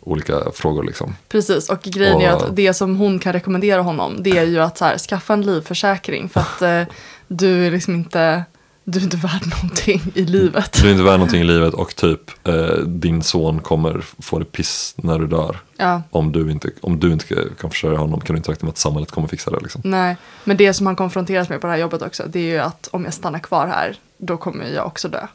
olika 0.00 0.34
frågor. 0.54 0.82
Liksom. 0.84 1.14
Precis, 1.28 1.70
och 1.70 1.82
grejen 1.82 2.20
är 2.20 2.34
Och- 2.36 2.42
att 2.42 2.56
det 2.56 2.74
som 2.74 2.96
hon 2.96 3.18
kan 3.18 3.32
rekommendera 3.32 3.80
honom 3.82 4.16
det 4.22 4.38
är 4.38 4.44
ju 4.46 4.58
att 4.60 4.78
så 4.78 4.84
här, 4.84 4.98
skaffa 4.98 5.32
en 5.32 5.42
livförsäkring 5.42 6.28
för 6.28 6.40
att 6.40 6.62
eh, 6.62 6.82
du 7.28 7.66
är 7.66 7.70
liksom 7.70 7.94
inte, 7.94 8.44
du 8.84 8.98
är 8.98 9.02
inte 9.02 9.16
värd 9.16 9.42
någonting 9.62 10.02
i 10.14 10.24
livet. 10.24 10.78
Du 10.82 10.88
är 10.88 10.92
inte 10.92 11.02
värd 11.04 11.12
någonting 11.18 11.40
i 11.40 11.44
livet 11.44 11.74
och 11.74 11.96
typ 11.96 12.20
eh, 12.48 12.54
din 12.86 13.22
son 13.22 13.60
kommer 13.60 14.00
få 14.18 14.38
det 14.38 14.44
piss 14.44 14.94
när 14.96 15.18
du 15.18 15.26
dör. 15.26 15.56
Ja, 15.76 16.02
Om 16.10 16.32
du 16.32 16.50
inte, 16.50 16.70
om 16.80 17.00
du 17.00 17.12
inte 17.12 17.26
kan 17.60 17.70
försörja 17.70 17.98
honom 17.98 18.20
kan 18.20 18.34
du 18.34 18.38
inte 18.38 18.50
räkna 18.52 18.66
med 18.66 18.70
att 18.72 18.78
samhället 18.78 19.10
kommer 19.10 19.28
fixa 19.28 19.50
det. 19.50 19.60
Liksom. 19.60 19.80
nej. 19.84 20.16
Men 20.44 20.56
det 20.56 20.74
som 20.74 20.86
han 20.86 20.96
konfronteras 20.96 21.48
med 21.48 21.60
på 21.60 21.66
det 21.66 21.72
här 21.72 21.80
jobbet 21.80 22.02
också 22.02 22.22
det 22.26 22.38
är 22.38 22.42
ju 22.52 22.58
att 22.58 22.88
om 22.92 23.04
jag 23.04 23.14
stannar 23.14 23.38
kvar 23.38 23.66
här 23.66 23.96
då 24.18 24.36
kommer 24.36 24.64
jag 24.74 24.86
också 24.86 25.08
dö. 25.08 25.26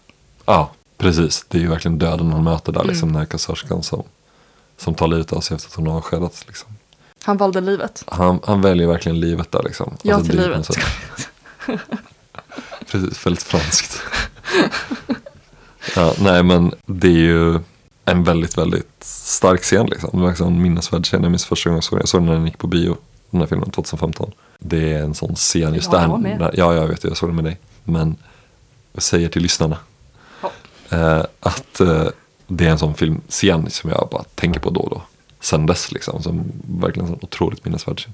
Ja, 0.46 0.72
precis. 0.98 1.46
Det 1.50 1.58
är 1.58 1.62
ju 1.62 1.68
verkligen 1.70 1.98
döden 2.00 2.32
han 2.32 2.44
möter 2.44 2.72
där, 2.72 2.80
Mm. 2.80 2.90
liksom, 2.92 3.10
den 3.10 3.18
här 3.20 3.26
kassörskan 3.26 3.84
som, 3.84 4.04
som 4.78 4.94
tar 4.96 5.08
livet 5.08 5.34
av 5.34 5.42
sig 5.42 5.56
efter 5.56 5.70
att 5.70 5.76
hon 5.76 5.88
har 5.88 5.98
avskedats. 5.98 6.48
Liksom. 6.48 6.70
Han 7.24 7.38
valde 7.38 7.62
livet. 7.62 8.04
Han, 8.08 8.40
han 8.44 8.62
väljer 8.62 8.88
verkligen 8.88 9.20
livet 9.20 9.52
där. 9.52 9.64
Liksom. 9.64 9.94
Ja 10.02 10.16
Alltså, 10.16 10.32
till 10.32 10.42
livet. 10.42 10.68
Precis, 12.92 13.26
väldigt 13.26 13.44
franskt. 13.44 14.02
ja, 15.96 16.14
nej 16.20 16.44
men 16.44 16.72
det 16.86 17.08
är 17.08 17.12
ju 17.12 17.60
en 18.06 18.24
väldigt, 18.24 18.58
väldigt 18.58 19.04
stark 19.04 19.62
scen 19.64 19.86
liksom. 19.86 20.10
Det 20.14 20.18
var 20.22 20.28
liksom 20.30 20.48
en 20.48 20.62
minnesvärd 20.62 21.06
scen. 21.06 21.24
Jag 21.24 21.30
minns 21.32 21.46
första 21.46 21.70
gången 21.70 21.78
jag 21.78 21.84
såg 21.84 21.98
den. 21.98 22.02
Jag 22.02 22.10
såg 22.10 22.22
den 22.22 22.26
när 22.26 22.34
den 22.34 22.46
gick 22.46 22.58
på 22.58 22.68
bio, 22.68 22.98
den 23.30 23.40
här 23.42 23.48
filmen 23.48 23.72
2015. 23.72 24.32
Det 24.60 24.94
är 24.94 25.04
en 25.04 25.14
sån 25.14 25.36
scen 25.36 25.74
just 25.74 25.90
Ja, 25.92 25.98
där. 25.98 26.02
jag 26.04 26.10
var 26.10 26.18
med. 26.18 26.40
där. 26.40 26.52
Ja, 26.58 26.74
jag 26.74 26.88
vet, 26.88 27.04
jag 27.04 27.18
såg 27.18 27.30
den 27.30 27.36
med 27.36 27.46
dig. 27.46 27.58
Men 27.84 28.16
jag 28.94 29.04
säger 29.04 29.30
till 29.30 29.42
lyssnarna 29.42 29.78
eh, 30.90 31.24
att 31.40 31.80
eh, 31.80 32.08
det 32.48 32.66
är 32.66 32.70
en 32.70 32.80
sån 32.80 32.96
filmscen 32.96 33.70
som 33.70 33.90
jag 33.90 34.08
bara 34.12 34.24
tänker 34.24 34.60
på 34.60 34.70
då 34.70 34.80
och 34.80 34.90
då. 34.90 35.02
Sen 35.40 35.66
dess 35.66 35.92
liksom, 35.92 36.24
som 36.24 36.52
verkligen 36.80 37.08
en 37.08 37.14
sån 37.14 37.24
otroligt 37.24 37.66
minnesvärd 37.66 38.00
scen. 38.00 38.14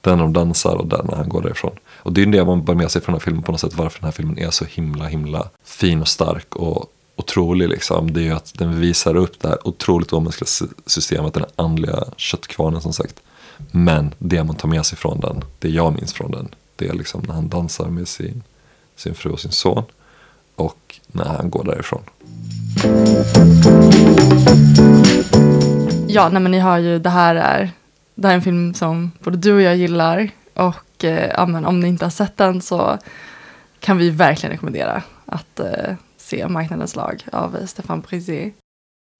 Den 0.00 0.18
när 0.18 0.24
de 0.24 0.32
dansar 0.32 0.74
och 0.74 0.86
den 0.86 1.06
när 1.06 1.16
han 1.16 1.28
går 1.28 1.42
därifrån. 1.42 1.78
Och 1.86 2.12
det 2.12 2.20
är 2.20 2.26
ju 2.26 2.32
det 2.32 2.44
man 2.44 2.64
bär 2.64 2.74
med 2.74 2.90
sig 2.90 3.02
från 3.02 3.12
den 3.12 3.20
här 3.20 3.24
filmen 3.24 3.42
på 3.42 3.52
något 3.52 3.60
sätt. 3.60 3.74
Varför 3.74 4.00
den 4.00 4.04
här 4.04 4.12
filmen 4.12 4.38
är 4.38 4.50
så 4.50 4.64
himla, 4.64 5.06
himla 5.06 5.48
fin 5.64 6.00
och 6.00 6.08
stark 6.08 6.56
och 6.56 6.92
otrolig 7.16 7.68
liksom. 7.68 8.12
Det 8.12 8.20
är 8.20 8.24
ju 8.24 8.32
att 8.32 8.52
den 8.58 8.80
visar 8.80 9.16
upp 9.16 9.40
det 9.40 9.48
här 9.48 9.68
otroligt 9.68 10.12
omänskliga 10.12 10.70
systemet, 10.86 11.34
den 11.34 11.42
här 11.42 11.64
andliga 11.64 12.04
köttkvarnen 12.16 12.80
som 12.80 12.92
sagt. 12.92 13.20
Men 13.70 14.14
det 14.18 14.44
man 14.44 14.56
tar 14.56 14.68
med 14.68 14.86
sig 14.86 14.98
från 14.98 15.20
den, 15.20 15.44
det 15.58 15.68
jag 15.68 15.94
minns 15.94 16.12
från 16.12 16.30
den, 16.30 16.48
det 16.76 16.88
är 16.88 16.94
liksom 16.94 17.22
när 17.26 17.34
han 17.34 17.48
dansar 17.48 17.88
med 17.88 18.08
sin, 18.08 18.42
sin 18.96 19.14
fru 19.14 19.30
och 19.30 19.40
sin 19.40 19.52
son. 19.52 19.84
Och 20.56 21.00
när 21.06 21.24
han 21.24 21.50
går 21.50 21.64
därifrån. 21.64 22.02
Ja, 26.08 26.28
nej 26.28 26.42
men 26.42 26.52
ni 26.52 26.58
har 26.58 26.78
ju, 26.78 26.98
det 26.98 27.10
här 27.10 27.34
är, 27.34 27.70
det 28.14 28.28
här 28.28 28.34
är 28.34 28.36
en 28.36 28.42
film 28.42 28.74
som 28.74 29.10
både 29.20 29.36
du 29.36 29.52
och 29.52 29.62
jag 29.62 29.76
gillar. 29.76 30.30
Och 30.54 31.04
eh, 31.04 31.30
ja, 31.36 31.46
men 31.46 31.64
om 31.64 31.80
ni 31.80 31.88
inte 31.88 32.04
har 32.04 32.10
sett 32.10 32.36
den 32.36 32.62
så 32.62 32.98
kan 33.80 33.98
vi 33.98 34.10
verkligen 34.10 34.52
rekommendera 34.52 35.02
att 35.26 35.60
eh, 35.60 35.94
se 36.16 36.48
Marknadens 36.48 36.96
lag 36.96 37.26
av 37.32 37.66
Stefan 37.66 38.00
Brisé. 38.00 38.52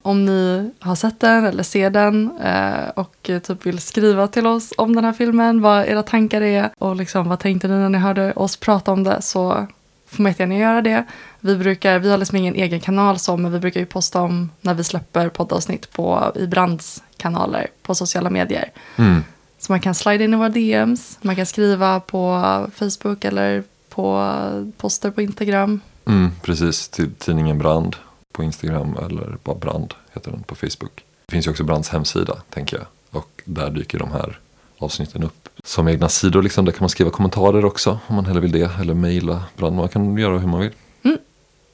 Om 0.04 0.24
ni 0.24 0.70
har 0.80 0.94
sett 0.94 1.20
den 1.20 1.44
eller 1.44 1.62
ser 1.62 1.90
den 1.90 2.38
eh, 2.40 2.88
och 2.94 3.30
eh, 3.30 3.38
typ 3.38 3.66
vill 3.66 3.78
skriva 3.78 4.28
till 4.28 4.46
oss 4.46 4.72
om 4.78 4.94
den 4.94 5.04
här 5.04 5.12
filmen, 5.12 5.60
vad 5.60 5.86
era 5.86 6.02
tankar 6.02 6.40
är 6.40 6.70
och 6.78 6.96
liksom 6.96 7.28
vad 7.28 7.38
tänkte 7.38 7.68
ni 7.68 7.74
när 7.74 7.88
ni 7.88 7.98
hörde 7.98 8.32
oss 8.32 8.56
prata 8.56 8.92
om 8.92 9.04
det 9.04 9.22
så 9.22 9.66
får 10.06 10.22
man 10.22 10.30
jättegärna 10.30 10.56
göra 10.56 10.82
det. 10.82 11.04
Vi, 11.40 11.56
brukar, 11.56 11.98
vi 11.98 12.10
har 12.10 12.18
liksom 12.18 12.36
ingen 12.36 12.54
egen 12.54 12.80
kanal 12.80 13.18
så, 13.18 13.36
men 13.36 13.52
vi 13.52 13.58
brukar 13.58 13.80
ju 13.80 13.86
posta 13.86 14.20
om 14.20 14.50
när 14.60 14.74
vi 14.74 14.84
släpper 14.84 15.28
poddavsnitt 15.28 15.92
på, 15.92 16.32
i 16.34 16.46
Brands 16.46 17.02
kanaler 17.16 17.66
på 17.82 17.94
sociala 17.94 18.30
medier. 18.30 18.70
Mm. 18.96 19.24
Så 19.58 19.72
man 19.72 19.80
kan 19.80 19.94
slida 19.94 20.24
in 20.24 20.34
i 20.34 20.36
våra 20.36 20.48
DMs, 20.48 21.18
man 21.22 21.36
kan 21.36 21.46
skriva 21.46 22.00
på 22.00 22.42
Facebook 22.74 23.24
eller 23.24 23.64
på 23.88 24.32
poster 24.76 25.10
på 25.10 25.22
Instagram. 25.22 25.80
Mm, 26.04 26.30
precis, 26.42 26.88
till 26.88 27.14
tidningen 27.14 27.58
Brand 27.58 27.96
på 28.32 28.42
Instagram 28.42 28.96
eller 28.96 29.36
bara 29.44 29.56
Brand 29.56 29.94
heter 30.12 30.30
den 30.30 30.42
på 30.42 30.54
Facebook. 30.54 31.04
Det 31.26 31.32
finns 31.32 31.46
ju 31.46 31.50
också 31.50 31.64
Brands 31.64 31.88
hemsida, 31.88 32.36
tänker 32.50 32.76
jag. 32.76 32.86
Och 33.10 33.42
där 33.44 33.70
dyker 33.70 33.98
de 33.98 34.12
här 34.12 34.38
avsnitten 34.78 35.22
upp 35.22 35.45
som 35.64 35.88
egna 35.88 36.08
sidor. 36.08 36.42
Liksom. 36.42 36.64
Där 36.64 36.72
kan 36.72 36.82
man 36.82 36.88
skriva 36.88 37.10
kommentarer 37.10 37.64
också 37.64 37.98
om 38.06 38.16
man 38.16 38.26
hellre 38.26 38.40
vill 38.40 38.52
det. 38.52 38.70
Eller 38.80 38.94
mejla 38.94 39.42
Brand. 39.56 39.76
Man 39.76 39.88
kan 39.88 40.18
göra 40.18 40.38
hur 40.38 40.48
man 40.48 40.60
vill. 40.60 40.70
Mm. 41.04 41.18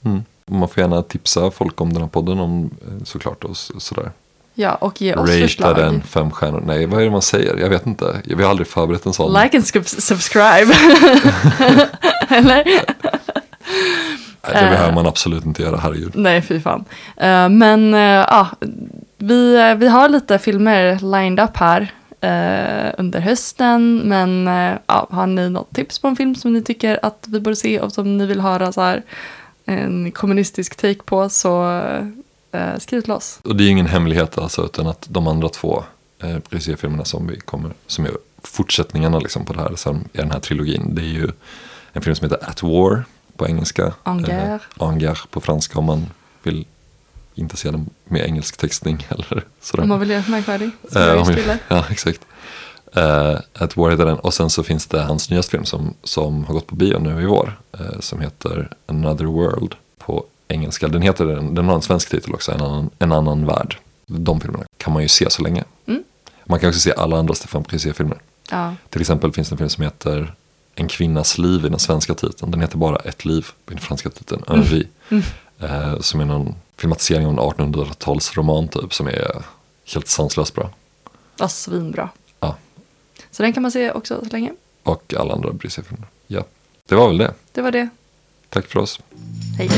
Mm. 0.05 0.23
Man 0.47 0.68
får 0.68 0.81
gärna 0.81 1.03
tipsa 1.03 1.51
folk 1.51 1.81
om 1.81 1.92
den 1.92 2.03
här 2.03 2.09
podden 2.09 2.40
om, 2.40 2.64
eh, 2.64 3.05
såklart. 3.05 3.45
Och 3.45 3.57
sådär. 3.57 4.11
Ja, 4.55 4.75
och 4.75 5.03
ge 5.03 5.14
oss 5.14 5.29
Ratea 5.31 5.42
förslag. 5.47 5.77
den 5.77 6.03
fem 6.03 6.31
stjärnor. 6.31 6.62
Nej, 6.66 6.87
vad 6.87 7.01
är 7.01 7.05
det 7.05 7.11
man 7.11 7.23
säger? 7.23 7.57
Jag 7.57 7.68
vet 7.68 7.87
inte. 7.87 8.23
Vi 8.25 8.42
har 8.42 8.51
aldrig 8.51 8.66
förberett 8.68 9.07
en 9.07 9.12
sån. 9.12 9.33
Like 9.42 9.57
and 9.57 9.66
sub- 9.66 10.01
subscribe. 10.01 10.75
eller? 12.29 12.64
Det 14.47 14.53
behöver 14.53 14.92
man 14.92 15.07
absolut 15.07 15.45
inte 15.45 15.62
göra, 15.62 15.77
herregud. 15.77 16.12
Nej, 16.14 16.42
fy 16.42 16.61
fan. 16.61 16.85
Eh, 17.16 17.49
men 17.49 17.95
eh, 17.95 18.01
ja, 18.01 18.49
vi, 19.18 19.57
eh, 19.57 19.75
vi 19.75 19.88
har 19.88 20.09
lite 20.09 20.38
filmer 20.38 20.99
lined 21.21 21.40
up 21.45 21.57
här 21.57 21.95
eh, 22.23 22.95
under 22.99 23.21
hösten. 23.21 24.03
Men 24.05 24.49
eh, 24.49 24.79
ja, 24.87 25.07
har 25.11 25.27
ni 25.27 25.51
något 25.51 25.75
tips 25.75 25.99
på 25.99 26.09
en 26.09 26.17
film 26.17 26.35
som 26.35 26.53
ni 26.53 26.63
tycker 26.63 26.99
att 27.03 27.27
vi 27.29 27.41
borde 27.41 27.57
se 27.57 27.81
och 27.81 27.93
som 27.93 28.19
ni 28.19 28.27
vill 28.27 28.41
höra 28.41 28.73
så 28.73 28.81
här, 28.81 29.03
en 29.65 30.13
kommunistisk 30.13 30.77
take 30.77 31.03
på 31.05 31.29
så 31.29 31.83
eh, 32.53 32.79
skriv 32.79 33.01
till 33.01 33.13
oss. 33.13 33.41
Och 33.45 33.57
det 33.57 33.65
är 33.65 33.69
ingen 33.69 33.87
hemlighet 33.87 34.39
alltså, 34.39 34.65
utan 34.65 34.87
att 34.87 35.07
de 35.11 35.27
andra 35.27 35.49
två 35.49 35.85
eh, 36.19 36.77
filmerna 36.77 37.05
som 37.05 37.27
vi 37.27 37.41
kommer, 37.41 37.73
som 37.87 38.05
är 38.05 38.13
fortsättningarna 38.43 39.19
liksom 39.19 39.45
på 39.45 39.53
det 39.53 39.61
här, 39.61 39.77
som 39.77 40.05
är 40.13 40.23
den 40.23 40.31
här 40.31 40.41
trilogin, 40.41 40.95
det 40.95 41.03
är 41.03 41.13
ju 41.13 41.29
en 41.93 42.03
film 42.03 42.17
som 42.17 42.31
heter 42.31 42.49
At 42.49 42.63
War 42.63 43.05
på 43.37 43.47
engelska. 43.47 43.93
En 44.05 44.23
guerre. 44.23 44.61
Eh, 44.81 44.89
en 44.89 44.99
guerre 44.99 45.19
på 45.31 45.41
franska 45.41 45.79
om 45.79 45.85
man 45.85 46.07
vill 46.43 46.67
inte 47.35 47.57
se 47.57 47.71
den 47.71 47.90
med 48.05 48.27
engelsk 48.27 48.57
textning 48.57 49.07
eller 49.11 49.45
sådär. 49.61 49.83
Om 49.83 49.88
man 49.88 50.01
vill 50.01 50.11
göra 50.11 50.25
märkvärdig. 50.29 50.71
Så 50.92 50.99
Eh, 50.99 51.05
gör 51.07 51.16
om 51.16 51.27
det 51.27 51.33
vi- 51.35 51.38
stille. 51.40 51.59
Ja, 51.68 51.85
exakt. 51.90 52.21
Uh, 52.97 53.38
At 53.55 53.77
War 53.77 53.90
heter 53.90 54.07
den. 54.07 54.18
Och 54.18 54.35
sen 54.35 54.51
så 54.51 54.62
finns 54.62 54.87
det 54.87 55.03
hans 55.03 55.31
nyaste 55.31 55.51
film 55.51 55.64
som, 55.64 55.95
som 56.05 56.45
har 56.45 56.55
gått 56.55 56.66
på 56.66 56.75
bio 56.75 56.99
nu 56.99 57.23
i 57.23 57.27
vår. 57.27 57.59
eh, 57.73 58.01
som 58.01 58.21
heter 58.21 58.68
Another 58.87 59.25
World 59.25 59.75
på 59.99 60.25
engelska. 60.49 60.88
Den, 60.88 61.03
heter, 61.03 61.27
den, 61.27 61.64
har 61.68 61.75
en 61.75 61.83
svensk 61.83 62.11
titel 62.11 62.35
också, 62.35 62.53
En 62.53 62.61
annan, 62.61 62.90
en 62.99 63.12
annan 63.12 63.47
värld. 63.47 63.77
De 64.07 64.40
filmerna 64.40 64.64
kan 64.77 64.92
man 64.92 65.03
ju 65.03 65.09
se 65.09 65.31
så 65.31 65.42
länge. 65.42 65.64
Mm. 65.87 66.03
Man 66.45 66.61
kan 66.61 66.68
också 66.68 66.81
se 66.81 66.92
alla 66.97 67.16
andra 67.18 67.35
Stefan 67.35 67.62
Brisé-filmer. 67.62 68.18
Ja. 68.51 68.75
Till 68.90 69.01
exempel 69.01 69.33
finns 69.33 69.49
det 69.49 69.53
en 69.55 69.59
film 69.59 69.71
som 69.71 69.85
heter 69.85 70.35
En 70.75 70.88
kvinnas 70.88 71.38
liv 71.38 71.64
i 71.66 71.68
den 71.68 71.79
svenska 71.79 72.14
titeln. 72.14 72.51
Den 72.51 72.61
heter 72.61 72.77
bara 72.79 72.97
Ett 72.97 73.25
liv 73.25 73.47
i 73.66 73.71
den 73.71 73.79
franska 73.79 74.11
titeln, 74.11 74.42
Un 74.49 74.62
vie. 74.62 74.87
Mm. 75.09 75.23
Eh, 75.61 76.01
som 76.01 76.21
är 76.21 76.25
någon 76.25 76.55
filmatisering 76.83 77.27
av 77.27 77.33
en 77.33 77.38
1800-talsroman 77.75 78.68
typ 78.68 78.95
som 78.95 79.07
är 79.07 79.45
helt 79.95 80.09
sanslöst 80.09 80.55
bra. 80.55 80.71
Ja, 81.38 81.49
svinbra. 81.49 82.09
Ja. 82.40 82.57
Så 83.31 83.42
den 83.42 83.53
kan 83.53 83.62
man 83.62 83.73
se 83.73 83.90
också 83.90 84.21
så 84.25 84.31
länge. 84.33 84.53
Och 84.83 85.14
alla 85.18 85.35
andra 85.35 85.53
Brise-filmer. 85.53 86.07
Ja, 86.27 86.45
det 86.88 86.95
var 86.95 87.09
väl 87.09 87.18
det. 87.18 87.35
Det 87.53 87.62
var 87.62 87.71
det. 87.71 87.88
Tack 88.49 88.66
för 88.66 88.81
oss. 88.81 89.01
Hej. 89.59 89.71